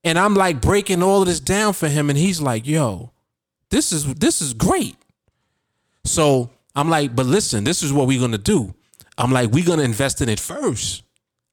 [0.05, 3.13] And I'm like breaking all of this down for him, and he's like, "Yo,
[3.71, 4.97] this is this is great."
[6.05, 8.75] So I'm like, but listen, this is what we're gonna do.
[9.17, 11.03] I'm like, we're gonna invest in it first.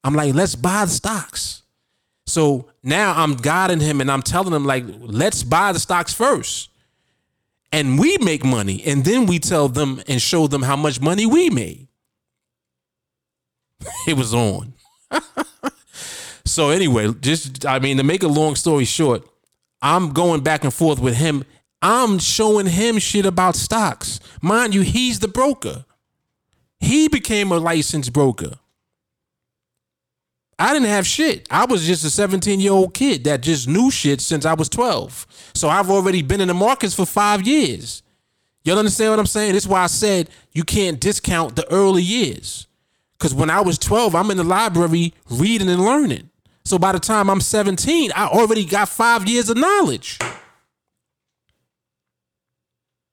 [0.04, 1.62] I'm like, let's buy the stocks.
[2.30, 6.70] So now I'm guiding him and I'm telling him, like, let's buy the stocks first.
[7.72, 8.82] And we make money.
[8.84, 11.88] And then we tell them and show them how much money we made.
[14.06, 14.74] it was on.
[16.44, 19.26] so anyway, just I mean, to make a long story short,
[19.82, 21.44] I'm going back and forth with him.
[21.82, 24.20] I'm showing him shit about stocks.
[24.40, 25.84] Mind you, he's the broker.
[26.78, 28.54] He became a licensed broker.
[30.60, 31.48] I didn't have shit.
[31.50, 34.68] I was just a 17 year old kid that just knew shit since I was
[34.68, 35.26] 12.
[35.54, 38.02] So I've already been in the markets for five years.
[38.62, 39.54] Y'all understand what I'm saying?
[39.54, 42.66] This is why I said you can't discount the early years.
[43.14, 46.28] Because when I was 12, I'm in the library reading and learning.
[46.66, 50.18] So by the time I'm 17, I already got five years of knowledge.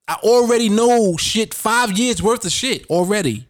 [0.10, 3.48] I already know shit, five years worth of shit already.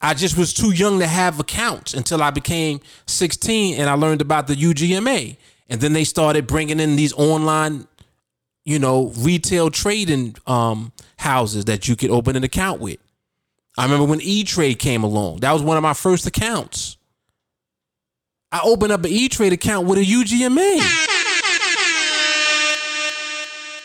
[0.00, 4.20] I just was too young to have accounts until I became 16 and I learned
[4.20, 5.36] about the UGMA.
[5.68, 7.88] And then they started bringing in these online,
[8.64, 12.98] you know, retail trading um, houses that you could open an account with.
[13.76, 15.40] I remember when E Trade came along.
[15.40, 16.96] That was one of my first accounts.
[18.50, 20.78] I opened up an E Trade account with a UGMA.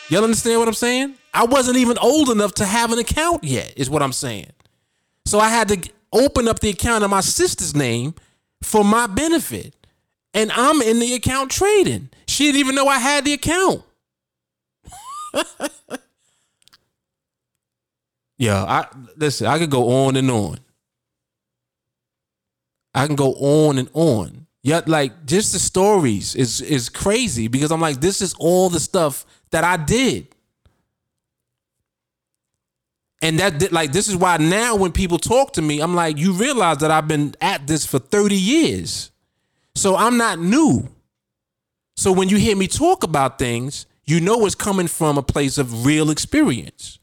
[0.10, 1.16] Y'all understand what I'm saying?
[1.34, 4.52] I wasn't even old enough to have an account yet, is what I'm saying.
[5.26, 8.16] So I had to open up the account in my sister's name
[8.62, 9.76] for my benefit.
[10.34, 12.10] And I'm in the account trading.
[12.28, 13.84] She didn't even know I had the account.
[18.38, 18.88] yeah, I
[19.18, 20.60] listen, I could go on and on.
[22.96, 24.48] I can go on and on.
[24.62, 28.80] Yet like just the stories is is crazy because I'm like, this is all the
[28.80, 30.33] stuff that I did.
[33.24, 36.34] And that like this is why now when people talk to me, I'm like, you
[36.34, 39.12] realize that I've been at this for 30 years.
[39.76, 40.90] So I'm not new.
[41.96, 45.58] So when you hear me talk about things, you know it's coming from a place
[45.58, 47.00] of real experience.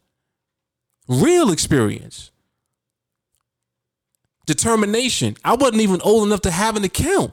[1.08, 2.30] Real experience.
[4.44, 5.38] Determination.
[5.42, 7.32] I wasn't even old enough to have an account.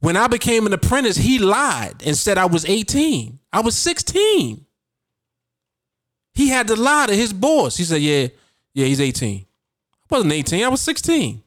[0.00, 3.38] When I became an apprentice, he lied and said I was 18.
[3.52, 4.64] I was 16.
[6.38, 7.76] He had to lie to his boss.
[7.76, 8.28] He said, "Yeah,
[8.72, 10.62] yeah, he's 18." I wasn't 18.
[10.64, 11.42] I was 16.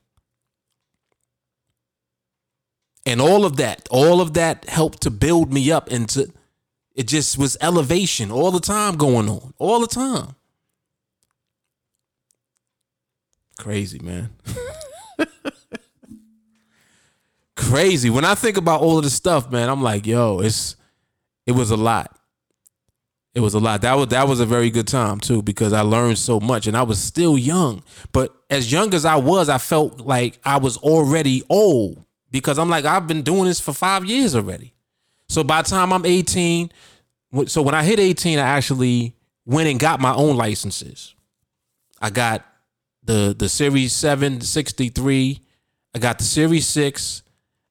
[3.05, 6.29] And all of that, all of that helped to build me up into
[6.93, 9.53] it just was elevation all the time going on.
[9.59, 10.35] All the time.
[13.57, 14.31] Crazy, man.
[17.55, 18.09] Crazy.
[18.09, 20.75] When I think about all of this stuff, man, I'm like, yo, it's
[21.45, 22.13] it was a lot
[23.33, 23.81] it was a lot.
[23.81, 26.75] That was that was a very good time too because I learned so much and
[26.75, 27.83] I was still young.
[28.11, 32.69] But as young as I was, I felt like I was already old because I'm
[32.69, 34.73] like I've been doing this for 5 years already.
[35.29, 36.71] So by the time I'm 18,
[37.47, 41.15] so when I hit 18, I actually went and got my own licenses.
[42.01, 42.45] I got
[43.03, 45.39] the the Series 7 63,
[45.95, 47.23] I got the Series 6.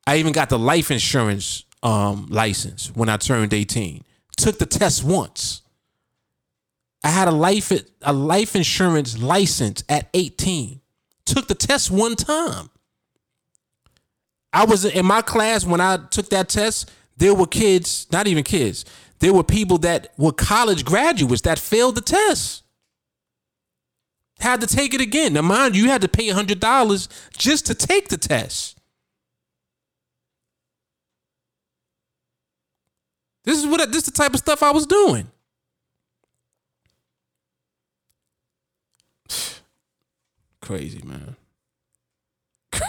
[0.07, 4.05] I even got the life insurance um, license when I turned 18
[4.41, 5.63] took the test once.
[7.03, 7.73] I had a life
[8.03, 10.81] a life insurance license at 18.
[11.25, 12.71] Took the test one time.
[14.53, 18.43] I was in my class when I took that test, there were kids, not even
[18.43, 18.85] kids.
[19.21, 22.65] There were people that were college graduates that failed the test.
[24.41, 25.35] Had to take it again.
[25.35, 28.80] Now mind you, you had to pay $100 just to take the test.
[33.51, 35.27] This is what this is the type of stuff I was doing.
[40.63, 41.35] Crazy, man.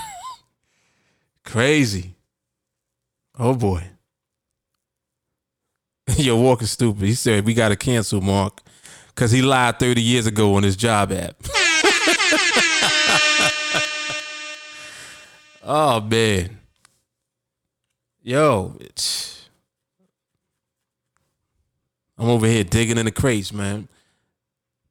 [1.43, 2.13] Crazy.
[3.39, 3.83] Oh boy.
[6.15, 7.07] You're walking stupid.
[7.07, 8.61] He said we gotta cancel Mark
[9.07, 11.37] because he lied 30 years ago on his job app.
[15.63, 16.59] oh man.
[18.21, 19.40] Yo, it's
[22.21, 23.87] I'm over here digging in the crates, man.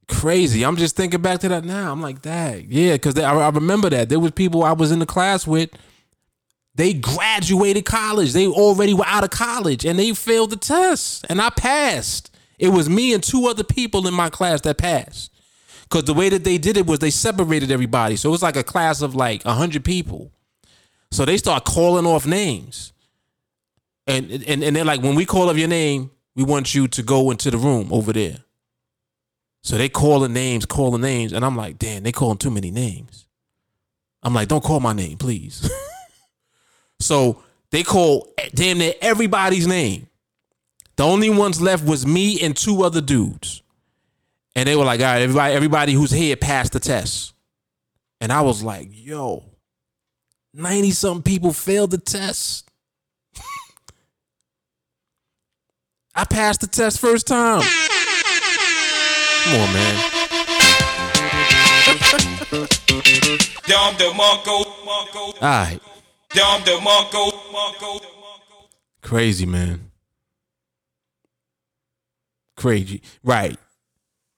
[0.09, 0.65] Crazy.
[0.65, 1.93] I'm just thinking back to that now.
[1.93, 4.99] I'm like, dang, yeah, because I, I remember that there was people I was in
[4.99, 5.71] the class with.
[6.75, 8.33] They graduated college.
[8.33, 12.35] They already were out of college, and they failed the test, and I passed.
[12.59, 15.33] It was me and two other people in my class that passed.
[15.85, 18.17] Because the way that they did it was they separated everybody.
[18.17, 20.33] So it was like a class of like 100 people.
[21.13, 22.93] So they start calling off names.
[24.09, 27.03] And, and, and they're like, when we call up your name, we want you to
[27.03, 28.39] go into the room over there.
[29.63, 33.27] So they calling names, calling names, and I'm like, damn, they calling too many names.
[34.23, 35.71] I'm like, don't call my name, please.
[37.01, 40.07] so they call damn near everybody's name.
[40.97, 43.63] The only ones left was me and two other dudes.
[44.57, 47.35] And they were like, all right, everybody, everybody who's here passed the test.
[48.19, 49.45] And I was like, yo,
[50.55, 52.70] 90 something people failed the test.
[56.15, 57.63] I passed the test first time.
[59.45, 60.11] Come on, man.
[65.41, 65.81] All right.
[69.03, 69.91] Crazy, man.
[72.57, 73.03] Crazy.
[73.23, 73.59] Right.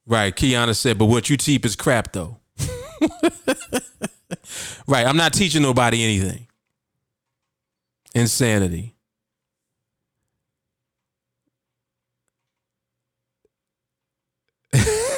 [0.06, 0.34] Right.
[0.34, 2.38] Kiana said, but what you teach is crap, though.
[4.86, 5.06] right.
[5.06, 6.46] I'm not teaching nobody anything.
[8.14, 8.91] Insanity.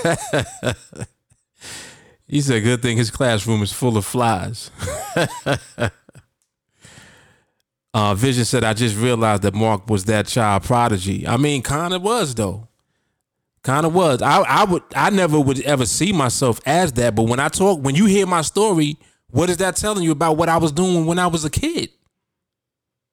[2.28, 4.70] he said, good thing his classroom is full of flies.
[7.94, 11.28] Uh, Vision said, I just realized that Mark was that child prodigy.
[11.28, 12.66] I mean, kind of was though.
[13.62, 14.20] Kind of was.
[14.20, 17.14] I, I would, I never would ever see myself as that.
[17.14, 18.98] But when I talk, when you hear my story,
[19.30, 21.90] what is that telling you about what I was doing when I was a kid?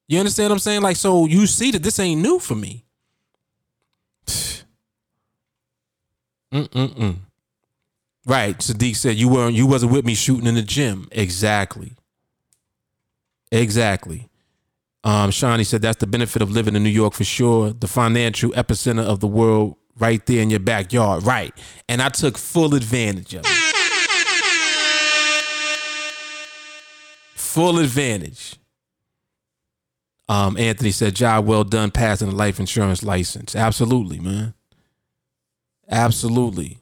[0.08, 0.82] You understand what I'm saying?
[0.82, 2.84] Like, so you see that this ain't new for me.
[6.54, 7.18] Mm-mm-mm.
[8.26, 8.58] Right.
[8.58, 11.08] Sadiq said you weren't, you wasn't with me shooting in the gym.
[11.12, 11.94] Exactly.
[13.52, 14.30] Exactly.
[15.04, 17.72] Um, Shawnee said that's the benefit of living in New York for sure.
[17.72, 21.24] The financial epicenter of the world right there in your backyard.
[21.24, 21.54] Right.
[21.90, 23.58] And I took full advantage of it.
[27.36, 28.56] Full advantage.
[30.30, 33.56] Um, Anthony said, job well done passing a life insurance license.
[33.56, 34.54] Absolutely, man.
[35.92, 36.80] Absolutely.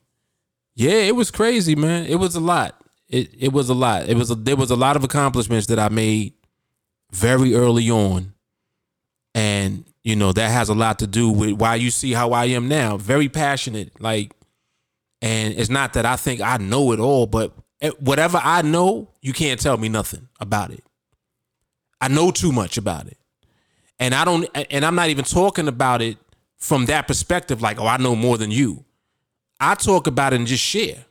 [0.75, 2.05] Yeah, it was crazy, man.
[2.05, 2.79] It was a lot.
[3.07, 4.07] It it was a lot.
[4.07, 6.33] It was a, there was a lot of accomplishments that I made
[7.11, 8.33] very early on.
[9.35, 12.45] And, you know, that has a lot to do with why you see how I
[12.45, 12.97] am now.
[12.97, 13.99] Very passionate.
[14.01, 14.33] Like,
[15.21, 17.53] and it's not that I think I know it all, but
[17.99, 20.83] whatever I know, you can't tell me nothing about it.
[22.01, 23.17] I know too much about it.
[23.99, 26.17] And I don't, and I'm not even talking about it
[26.57, 28.85] from that perspective, like, oh, I know more than you.
[29.59, 31.05] I talk about it and just share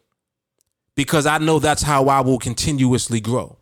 [0.94, 3.58] because I know that's how I will continuously grow.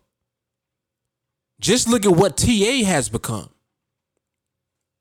[1.59, 3.49] Just look at what TA has become.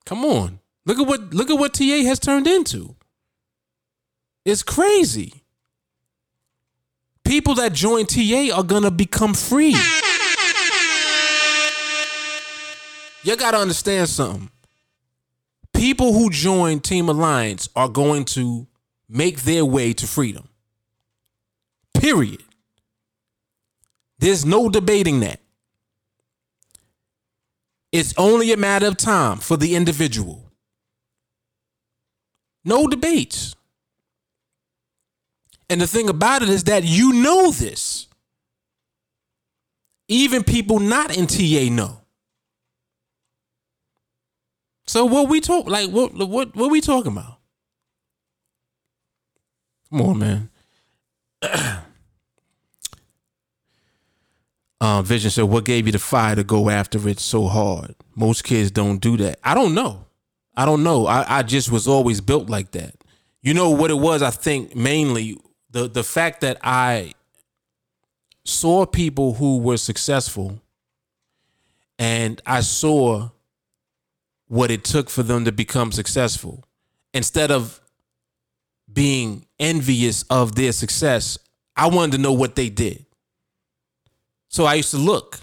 [0.05, 0.61] Come on.
[0.87, 2.95] Look at what look at what TA has turned into.
[4.45, 5.43] It's crazy.
[7.25, 9.75] People that join TA are going to become free.
[13.25, 14.51] You got to understand something.
[15.75, 18.69] People who join Team Alliance are going to
[19.09, 20.49] make their way to freedom.
[21.95, 22.43] Period.
[24.19, 25.41] There's no debating that.
[27.93, 30.51] It's only a matter of time for the individual.
[32.65, 33.55] No debates.
[35.69, 38.07] And the thing about it is that you know this.
[40.09, 42.01] Even people not in TA know.
[44.87, 47.36] So what we talk like what what what we talking about?
[49.91, 50.51] Come on, man.
[54.81, 57.95] Um, Vision said, "What gave you the fire to go after it so hard?
[58.15, 59.39] Most kids don't do that.
[59.43, 60.05] I don't know.
[60.57, 61.07] I don't know.
[61.07, 62.95] I, I just was always built like that.
[63.43, 64.23] You know what it was?
[64.23, 65.39] I think mainly
[65.71, 67.15] the the fact that I
[68.45, 70.61] saw people who were successful,
[71.99, 73.31] and I saw
[74.47, 76.65] what it took for them to become successful.
[77.15, 77.81] Instead of
[78.97, 81.39] being envious of their success,
[81.77, 83.07] I wanted to know what they did."
[84.49, 85.41] So I used to look.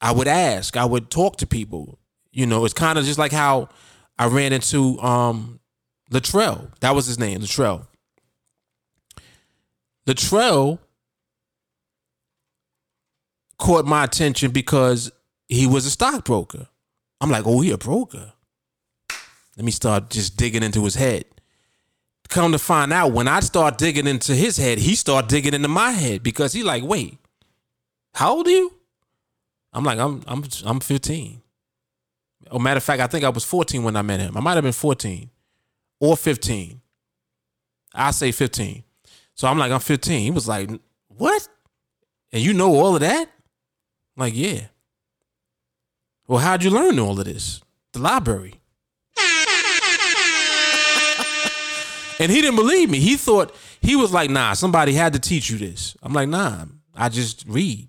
[0.00, 0.76] I would ask.
[0.76, 1.98] I would talk to people.
[2.32, 3.68] You know, it's kind of just like how
[4.18, 5.60] I ran into um
[6.10, 6.70] Latrell.
[6.80, 7.86] That was his name, Latrell.
[10.06, 10.78] Latrell
[13.58, 15.10] caught my attention because
[15.48, 16.68] he was a stockbroker.
[17.20, 18.32] I'm like, oh, he a broker.
[19.56, 21.24] Let me start just digging into his head.
[22.28, 25.68] Come to find out, when I start digging into his head, he start digging into
[25.68, 27.18] my head because he like, wait,
[28.12, 28.74] how old are you?
[29.72, 31.40] I'm like, I'm I'm I'm 15.
[32.50, 34.36] Oh, matter of fact, I think I was 14 when I met him.
[34.36, 35.30] I might have been 14
[36.00, 36.80] or 15.
[37.94, 38.84] I say 15.
[39.34, 40.20] So I'm like, I'm 15.
[40.20, 40.70] He was like,
[41.08, 41.48] what?
[42.32, 43.28] And you know all of that?
[44.16, 44.66] I'm like, yeah.
[46.26, 47.60] Well, how'd you learn all of this?
[47.92, 48.57] The library.
[52.18, 52.98] And he didn't believe me.
[52.98, 55.96] He thought he was like, nah, somebody had to teach you this.
[56.02, 56.64] I'm like, nah,
[56.94, 57.88] I just read.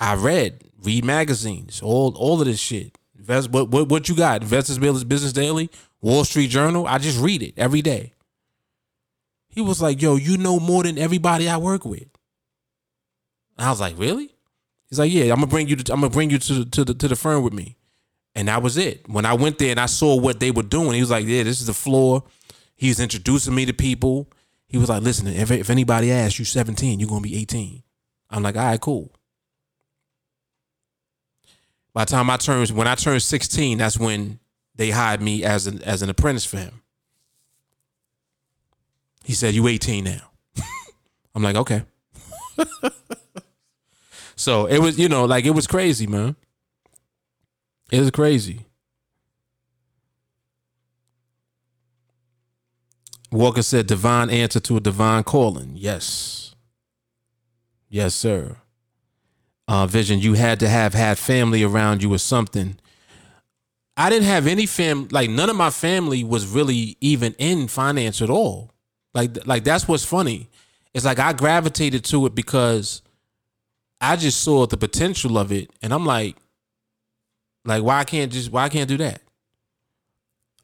[0.00, 2.96] I read, read magazines, all all of this shit.
[3.18, 4.42] Invest, what what what you got?
[4.42, 5.70] Investors Business Daily,
[6.00, 6.86] Wall Street Journal.
[6.86, 8.12] I just read it every day.
[9.48, 12.06] He was like, yo, you know more than everybody I work with.
[13.56, 14.30] And I was like, really?
[14.88, 15.76] He's like, yeah, I'm gonna bring you.
[15.76, 17.76] To, I'm gonna bring you to to the to the firm with me.
[18.34, 19.08] And that was it.
[19.08, 21.42] When I went there and I saw what they were doing, he was like, yeah,
[21.42, 22.22] this is the floor.
[22.78, 24.30] He was introducing me to people.
[24.68, 27.82] He was like, listen, if, if anybody asks you 17, you're going to be 18.
[28.30, 29.12] I'm like, all right, cool.
[31.92, 34.38] By the time I turned, when I turned 16, that's when
[34.76, 36.82] they hired me as an, as an apprentice for him.
[39.24, 40.30] He said, you 18 now.
[41.34, 41.82] I'm like, okay.
[44.36, 46.36] so it was, you know, like it was crazy, man.
[47.90, 48.67] It was crazy.
[53.30, 55.72] Walker said, divine answer to a divine calling.
[55.74, 56.54] Yes.
[57.88, 58.56] Yes, sir.
[59.66, 62.78] Uh, Vision, you had to have had family around you or something.
[63.98, 68.22] I didn't have any fam like none of my family was really even in finance
[68.22, 68.70] at all.
[69.12, 70.48] Like like that's what's funny.
[70.94, 73.02] It's like I gravitated to it because
[74.00, 76.36] I just saw the potential of it and I'm like
[77.64, 79.20] like why can't just why can't I do that?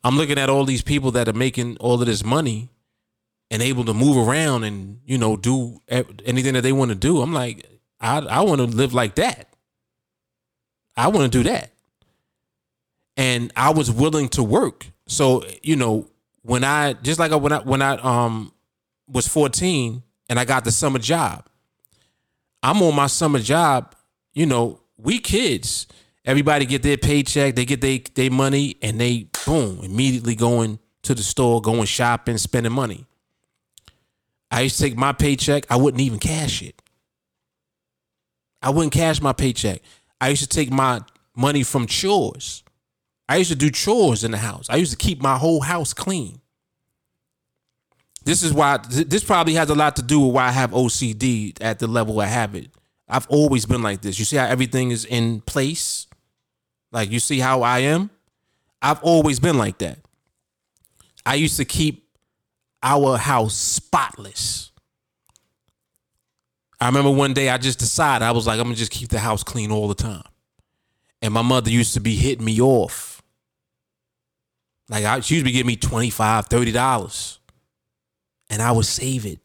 [0.04, 2.68] I'm looking at all these people that are making all of this money
[3.50, 7.22] and able to move around and you know do anything that they want to do.
[7.22, 7.66] I'm like,
[8.00, 9.48] I I want to live like that.
[10.96, 11.70] I want to do that,
[13.16, 14.86] and I was willing to work.
[15.06, 16.08] So you know
[16.42, 18.52] when I just like when I when I um
[19.08, 21.46] was 14 and I got the summer job.
[22.62, 23.94] I'm on my summer job.
[24.32, 25.86] You know, we kids
[26.24, 31.14] Everybody get their paycheck, they get their their money, and they boom immediately going to
[31.14, 33.06] the store, going shopping, spending money.
[34.50, 36.80] I used to take my paycheck, I wouldn't even cash it.
[38.62, 39.82] I wouldn't cash my paycheck.
[40.20, 41.02] I used to take my
[41.36, 42.62] money from chores.
[43.28, 44.66] I used to do chores in the house.
[44.70, 46.40] I used to keep my whole house clean.
[48.24, 51.58] This is why this probably has a lot to do with why I have OCD
[51.60, 52.70] at the level I have it.
[53.06, 54.18] I've always been like this.
[54.18, 56.06] You see how everything is in place?
[56.94, 58.08] Like you see how I am?
[58.80, 59.98] I've always been like that.
[61.26, 62.08] I used to keep
[62.82, 64.70] our house spotless.
[66.80, 69.18] I remember one day I just decided I was like, I'm gonna just keep the
[69.18, 70.22] house clean all the time.
[71.20, 73.22] And my mother used to be hitting me off.
[74.88, 77.38] Like I, she used to be giving me 25 $30.
[78.50, 79.40] And I would save it.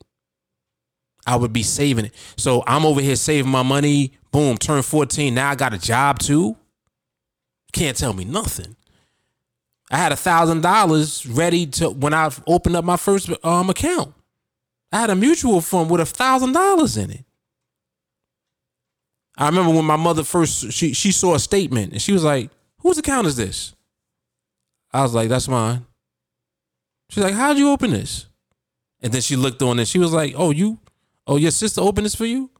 [1.26, 2.14] I would be saving it.
[2.38, 4.14] So I'm over here saving my money.
[4.32, 5.34] Boom, turn 14.
[5.34, 6.59] Now I got a job too.
[7.72, 8.76] Can't tell me nothing.
[9.92, 14.14] I had a thousand dollars ready to when I opened up my first um account.
[14.92, 17.26] I had a mutual fund with a thousand dollars in it.
[19.38, 22.50] I remember when my mother first she she saw a statement and she was like,
[22.80, 23.74] "Whose account is this?"
[24.92, 25.86] I was like, "That's mine."
[27.10, 28.26] She's like, "How'd you open this?"
[29.02, 29.88] And then she looked on it.
[29.88, 30.80] She was like, "Oh, you,
[31.26, 32.52] oh your sister opened this for you?"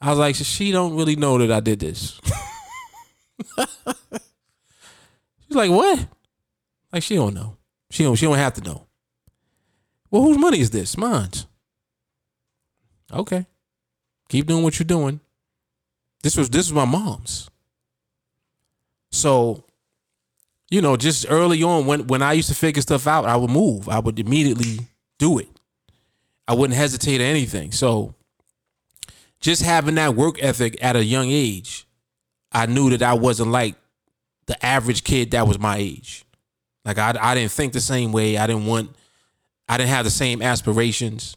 [0.00, 2.20] I was like, "She don't really know that I did this."
[5.50, 6.06] She's like, what?
[6.92, 7.56] Like she don't know.
[7.90, 8.14] She don't.
[8.14, 8.86] She don't have to know.
[10.08, 10.96] Well, whose money is this?
[10.96, 11.46] Mine's.
[13.12, 13.46] Okay.
[14.28, 15.18] Keep doing what you're doing.
[16.22, 17.50] This was this was my mom's.
[19.10, 19.64] So,
[20.70, 23.50] you know, just early on when when I used to figure stuff out, I would
[23.50, 23.88] move.
[23.88, 24.86] I would immediately
[25.18, 25.48] do it.
[26.46, 27.72] I wouldn't hesitate or anything.
[27.72, 28.14] So,
[29.40, 31.88] just having that work ethic at a young age,
[32.52, 33.74] I knew that I wasn't like
[34.50, 36.24] the average kid that was my age.
[36.84, 38.36] Like I, I didn't think the same way.
[38.36, 38.90] I didn't want,
[39.68, 41.36] I didn't have the same aspirations.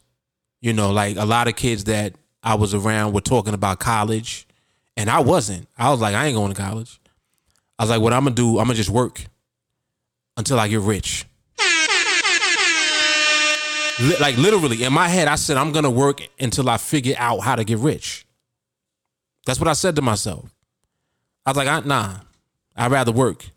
[0.60, 4.48] You know, like a lot of kids that I was around were talking about college,
[4.96, 5.68] and I wasn't.
[5.78, 7.00] I was like, I ain't going to college.
[7.78, 8.58] I was like, what I'm gonna do?
[8.58, 9.24] I'm gonna just work
[10.36, 11.24] until I get rich.
[14.20, 17.54] like literally in my head, I said I'm gonna work until I figure out how
[17.54, 18.26] to get rich.
[19.46, 20.50] That's what I said to myself.
[21.46, 22.16] I was like, I, nah,
[22.76, 23.50] I'd rather work.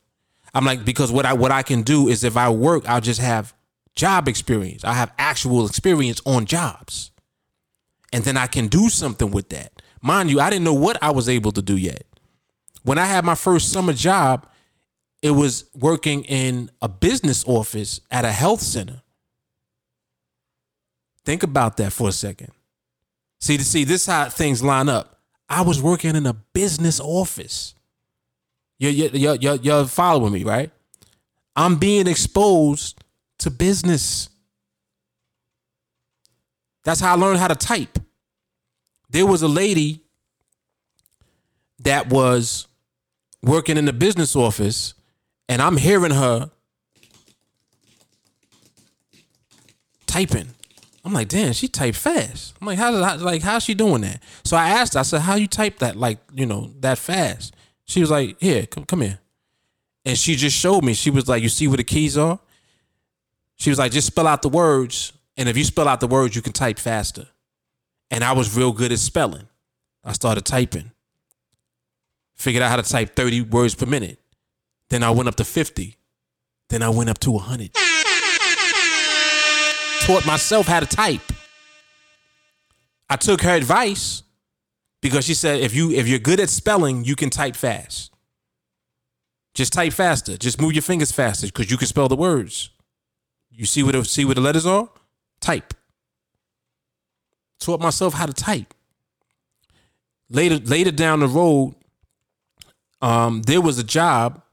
[0.53, 3.22] I'm like, because what I what I can do is if I work, I'll just
[3.22, 3.53] have
[3.95, 4.84] job experience.
[4.84, 7.11] I have actual experience on jobs.
[8.14, 9.81] And then I can do something with that.
[10.02, 12.03] Mind you, I didn't know what I was able to do yet.
[12.84, 14.48] When I had my first summer job,
[15.22, 19.02] it was working in a business office at a health center.
[21.26, 22.52] Think about that for a second.
[23.41, 25.19] See, to see this how things line up.
[25.49, 27.73] I was working in a business office.
[28.80, 30.72] You're, you're, you're, you're following me, right?
[31.56, 33.04] I'm being exposed
[33.40, 34.30] to business.
[36.84, 37.98] That's how I learned how to type.
[39.10, 40.02] There was a lady
[41.80, 42.68] that was
[43.41, 44.94] working in the business office,
[45.49, 46.52] and I'm hearing her
[50.06, 50.49] typing.
[51.06, 52.54] I'm like, damn, she typed fast.
[52.60, 54.22] I'm like, how's how, like how's she doing that?
[54.44, 57.56] So I asked, her, I said, how you type that like you know that fast?
[57.88, 59.19] She was like, here, come come here,
[60.05, 60.93] and she just showed me.
[60.93, 62.39] She was like, you see where the keys are?
[63.55, 66.35] She was like, just spell out the words, and if you spell out the words,
[66.35, 67.27] you can type faster.
[68.11, 69.47] And I was real good at spelling.
[70.03, 70.91] I started typing.
[72.35, 74.19] Figured out how to type 30 words per minute.
[74.89, 75.95] Then I went up to 50.
[76.69, 77.72] Then I went up to 100
[80.07, 81.34] taught myself how to type.
[83.09, 84.23] I took her advice
[85.07, 88.13] because she said if you if you're good at spelling, you can type fast.
[89.53, 90.38] Just type faster.
[90.38, 92.69] Just move your fingers faster because you can spell the words.
[93.49, 94.89] You see what the, see what the letters are?
[95.41, 95.73] Type.
[97.59, 98.73] Taught myself how to type.
[100.29, 101.75] Later later down the road,
[103.01, 104.43] um, there was a job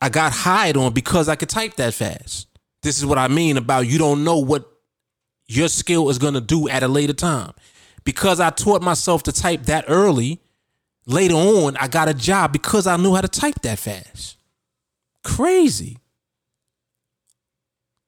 [0.00, 2.48] I got hired on because I could type that fast.
[2.82, 4.66] This is what I mean about you don't know what
[5.46, 7.52] your skill is going to do at a later time.
[8.10, 10.40] Because I taught myself to type that early,
[11.06, 14.36] later on, I got a job because I knew how to type that fast.
[15.22, 15.96] Crazy.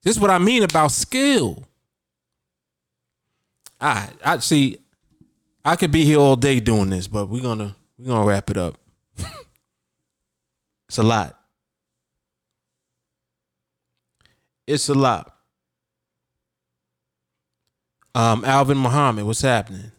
[0.03, 1.69] This is what I mean about skill.
[3.81, 4.79] I I see
[5.65, 8.57] I could be here all day doing this, but we're gonna we're gonna wrap it
[8.57, 8.77] up.
[10.89, 11.39] it's a lot.
[14.67, 15.33] It's a lot.
[18.15, 19.91] Um, Alvin Muhammad, what's happening?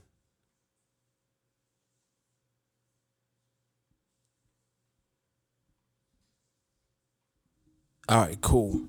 [8.08, 8.82] All right, cool.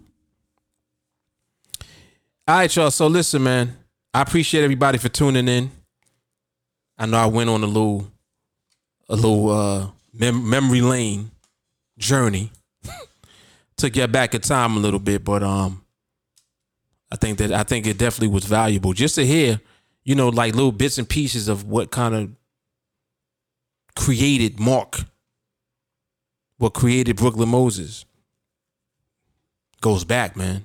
[2.46, 2.90] All right, y'all.
[2.90, 3.76] So listen, man.
[4.12, 5.70] I appreciate everybody for tuning in.
[6.98, 8.06] I know I went on a little,
[9.08, 11.30] a little uh, mem- memory lane
[11.98, 12.52] journey
[13.76, 15.83] took you back in time a little bit, but um,
[17.14, 19.60] I think that I think it definitely was valuable just to hear,
[20.02, 22.30] you know, like little bits and pieces of what kind of
[23.94, 25.02] created Mark,
[26.58, 28.04] what created Brooklyn Moses.
[29.80, 30.64] Goes back, man.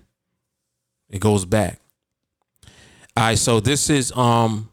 [1.07, 1.81] It goes back.
[3.15, 4.71] All right, so this is um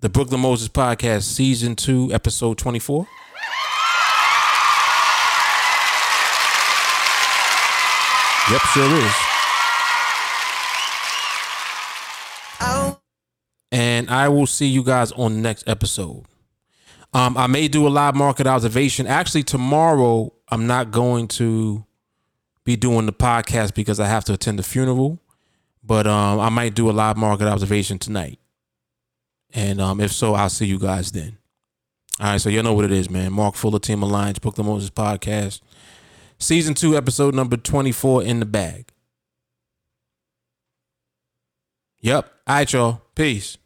[0.00, 3.08] the Brooklyn Moses podcast, season two, episode twenty four.
[8.50, 9.23] Yep, sure is.
[14.04, 16.24] And I will see you guys on the next episode.
[17.14, 19.06] Um, I may do a live market observation.
[19.06, 21.86] Actually, tomorrow I'm not going to
[22.64, 25.20] be doing the podcast because I have to attend the funeral.
[25.82, 28.38] But um, I might do a live market observation tonight.
[29.54, 31.38] And um, if so, I'll see you guys then.
[32.20, 33.32] All right, so you know what it is, man.
[33.32, 35.62] Mark Fuller, Team Alliance, Brooklyn Moses Podcast.
[36.38, 38.90] Season two, episode number 24 in the bag.
[42.00, 42.30] Yep.
[42.46, 43.00] All right, y'all.
[43.14, 43.56] Peace.